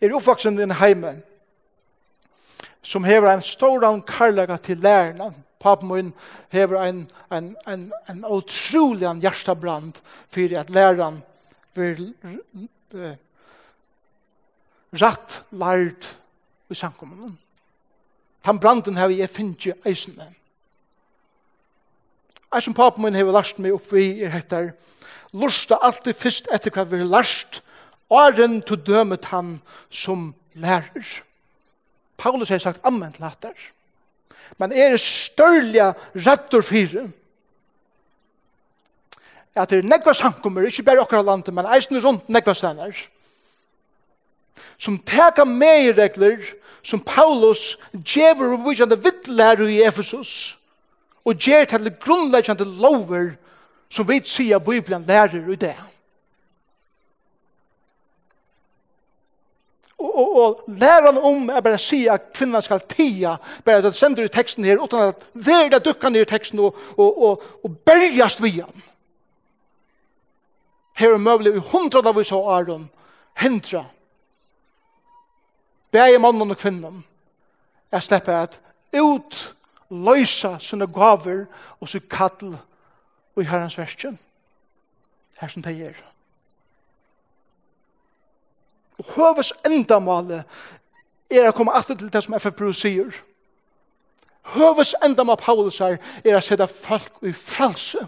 Er 0.00 0.14
oppvaksen 0.16 0.58
i 0.58 0.64
en 0.64 0.78
heime 0.80 1.18
som 2.82 3.04
hever 3.04 3.28
en 3.34 3.44
stor 3.44 3.84
karlaga 4.06 4.56
til 4.56 4.80
lærerne 4.80 5.34
pappa 5.60 5.86
min 5.86 6.12
hever 6.54 6.82
en, 6.84 7.10
en, 7.32 7.56
en, 7.66 7.92
en 8.08 8.24
utrolig 8.24 9.06
en 9.08 9.20
hjertabrand 9.20 10.00
for 10.30 10.58
at 10.58 10.70
læreren 10.70 11.22
vil 11.74 12.14
rett 14.92 15.42
lært 15.50 16.08
i 16.70 16.74
samkommunen. 16.74 17.36
Han 18.46 18.60
branden 18.60 18.96
har 18.96 19.10
jeg 19.12 19.30
finnet 19.30 19.66
i 19.66 19.72
eisene. 19.86 20.30
Jeg 22.54 22.64
som 22.64 22.74
pappa 22.74 23.02
min 23.02 23.16
hever 23.18 23.34
lært 23.34 23.58
meg 23.60 23.74
opp 23.76 23.92
i 23.92 24.22
er 24.24 24.32
heter 24.32 24.72
Lorsta 25.36 25.76
alltid 25.84 26.16
først 26.16 26.46
etter 26.54 26.72
hva 26.72 26.86
vi 26.88 27.02
har 27.02 27.10
lært 27.18 27.60
Åren 28.08 28.62
til 28.64 28.80
dømet 28.80 29.28
han 29.28 29.58
som 29.92 30.30
lærer. 30.56 31.20
Paulus 32.16 32.48
har 32.48 32.62
sagt 32.62 32.80
amen 32.88 33.12
til 33.12 33.26
Men 34.58 34.72
er 34.72 34.96
størlige 34.96 35.92
retter 36.14 36.62
fire. 36.62 37.08
At 39.56 39.70
det 39.70 39.78
er 39.78 39.88
negva 39.90 40.14
sankummer, 40.14 40.66
ikke 40.66 40.82
bare 40.86 41.02
okra 41.02 41.22
landet, 41.22 41.54
men 41.54 41.66
eisen 41.74 41.98
rundt 42.04 42.28
negva 42.28 42.54
stener, 42.54 42.94
Som 44.78 44.98
teka 44.98 45.44
med 45.44 45.98
regler, 45.98 46.38
som 46.82 47.00
Paulus 47.00 47.78
djever 47.92 48.52
og 48.54 48.64
vujande 48.64 49.02
vittlæru 49.02 49.66
i 49.66 49.82
Efesus, 49.82 50.58
og 51.24 51.34
djer 51.34 51.64
til 51.64 51.90
grunnleggjande 52.00 52.64
lover 52.64 53.34
som 53.90 54.08
vi 54.08 54.20
sier 54.24 54.58
Bibelen 54.58 55.04
lærer 55.08 55.50
i 55.52 55.56
det. 55.56 55.76
Og, 59.98 60.18
og, 60.18 60.36
og 60.42 60.64
læran 60.68 61.18
om 61.18 61.48
er 61.50 61.60
bare 61.60 61.78
si 61.78 62.06
at 62.06 62.30
kvinnan 62.34 62.62
skal 62.62 62.80
tia, 62.80 63.36
bare 63.64 63.82
at 63.82 63.94
sender 63.94 64.24
i 64.24 64.28
teksten 64.28 64.64
her, 64.64 64.78
utan 64.78 65.08
at 65.08 65.24
verda 65.34 65.78
dukkan 65.78 66.16
i 66.16 66.24
teksten 66.24 66.58
og, 66.62 66.76
og, 66.96 67.22
og, 67.22 67.42
og 67.64 67.78
bergjast 67.86 68.42
vi 68.42 68.50
han 68.60 68.84
Her 70.98 71.14
er 71.14 71.22
møvlig 71.22 71.54
i 71.54 71.62
hundra 71.62 72.02
av 72.10 72.16
oss 72.18 72.32
og 72.34 72.48
Aron, 72.50 72.88
hendra. 73.38 73.84
Begge 75.94 76.18
mannen 76.18 76.50
og 76.50 76.58
kvinnan. 76.58 77.04
Jeg 77.92 78.02
slipper 78.02 78.34
at 78.34 78.58
ut 78.98 79.36
løysa 79.90 80.56
sine 80.58 80.88
gaver 80.90 81.46
og 81.80 81.88
sin 81.88 82.02
kattel 82.10 82.56
og 83.36 83.42
i 83.42 83.46
herrens 83.46 83.78
verskjøn. 83.78 84.18
Her 85.40 85.48
som 85.48 85.62
det 85.62 85.76
gjør. 85.78 86.02
Og 88.98 89.10
høves 89.14 89.52
endamålet 89.66 90.44
er 91.30 91.48
å 91.48 91.54
komme 91.56 91.74
alltid 91.76 92.00
til 92.00 92.12
det 92.12 92.22
som 92.24 92.34
FFBU 92.34 92.72
sier. 92.74 93.18
Høves 94.54 94.94
endamålet 95.04 95.44
Paulus 95.44 95.78
her 95.82 95.98
er 96.24 96.38
å 96.38 96.42
sette 96.44 96.66
folk 96.70 97.20
i 97.22 97.32
fralse. 97.36 98.06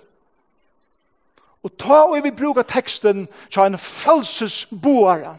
Og 1.61 1.77
ta 1.79 2.03
og 2.09 2.17
vi 2.25 2.33
bruker 2.33 2.65
teksten 2.65 3.27
til 3.53 3.63
en 3.63 3.79
frelsesboare. 3.79 5.37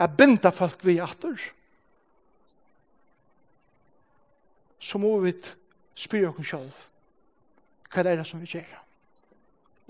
Jeg 0.00 0.16
binder 0.16 0.54
folk 0.56 0.80
vi 0.86 0.96
atter. 1.04 1.36
Så 4.80 4.98
må 4.98 5.18
vi 5.20 5.34
spyr 5.94 6.30
oss 6.30 6.48
selv. 6.48 6.86
Hva 7.92 8.06
er 8.06 8.16
det 8.16 8.26
som 8.26 8.40
vi 8.40 8.48
gjør? 8.48 8.78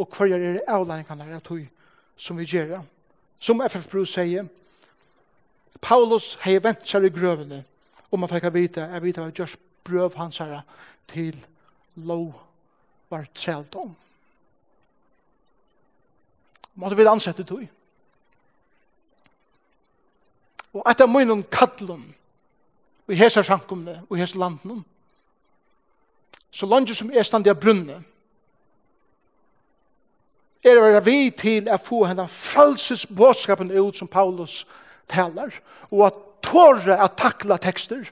Og 0.00 0.08
hva 0.16 0.26
er 0.26 0.56
det 0.56 0.66
avleggen 0.66 1.06
kan 1.06 1.20
være 1.22 1.44
tog 1.46 1.62
som 2.18 2.40
vi 2.40 2.48
gjør? 2.48 2.80
Hva 2.80 2.99
Som 3.40 3.62
FF 3.64 3.88
Bruce 3.90 4.12
sier, 4.12 4.48
Paulus 5.80 6.34
hei 6.44 6.58
vent 6.60 6.84
seg 6.86 7.06
i 7.08 7.12
grøvene, 7.14 7.62
og 8.10 8.20
man 8.20 8.28
fikk 8.28 8.50
vite, 8.52 8.84
jeg 8.84 9.02
vet 9.02 9.20
hva 9.20 9.30
just 9.32 9.56
brøv 9.86 10.16
hans 10.20 10.42
her 10.42 10.60
til 11.08 11.36
lov 11.96 12.34
var 13.10 13.26
tselt 13.34 13.74
om. 13.80 13.94
Måtte 16.74 16.96
vi 16.96 17.06
ansette 17.08 17.44
tog. 17.44 17.64
Og 20.70 20.86
etter 20.86 21.08
munnen 21.10 21.42
kattelen, 21.50 22.04
og 23.08 23.14
i 23.14 23.18
hese 23.18 23.42
sjankumne, 23.42 24.02
og 24.06 24.16
i 24.16 24.20
hese 24.20 24.38
landen, 24.38 24.84
så 26.50 26.66
langt 26.66 26.92
som 26.94 27.10
er 27.10 27.26
stand 27.26 27.46
i 27.46 27.54
brunnet, 27.54 28.04
er 30.64 30.74
det 30.74 30.82
være 30.82 31.04
vi 31.04 31.30
til 31.30 31.68
å 31.72 31.78
få 31.80 32.04
henne 32.04 32.28
frelsesbådskapen 32.28 33.70
ut 33.70 33.96
som 33.96 34.08
Paulus 34.08 34.66
taler, 35.08 35.54
og 35.90 36.06
at 36.06 36.18
tåre 36.44 36.96
å 37.00 37.08
takla 37.16 37.56
tekster 37.60 38.10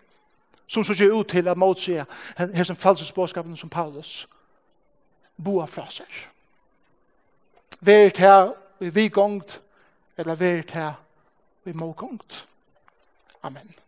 som 0.68 0.84
så 0.84 0.94
ser 0.94 1.12
ut 1.12 1.28
til 1.28 1.48
å 1.48 1.56
motse 1.56 2.04
henne 2.38 2.76
frelsesbådskapen 2.76 3.56
som 3.56 3.72
Paulus 3.72 4.26
boa 5.36 5.66
fra 5.66 5.86
seg. 5.92 6.08
Vær 7.80 8.08
til 8.10 8.54
vi 8.92 9.08
gongt, 9.08 9.60
eller 10.18 10.34
vær 10.34 10.62
til 10.62 10.90
vi 11.64 11.72
mågongt. 11.72 12.46
Amen. 13.42 13.87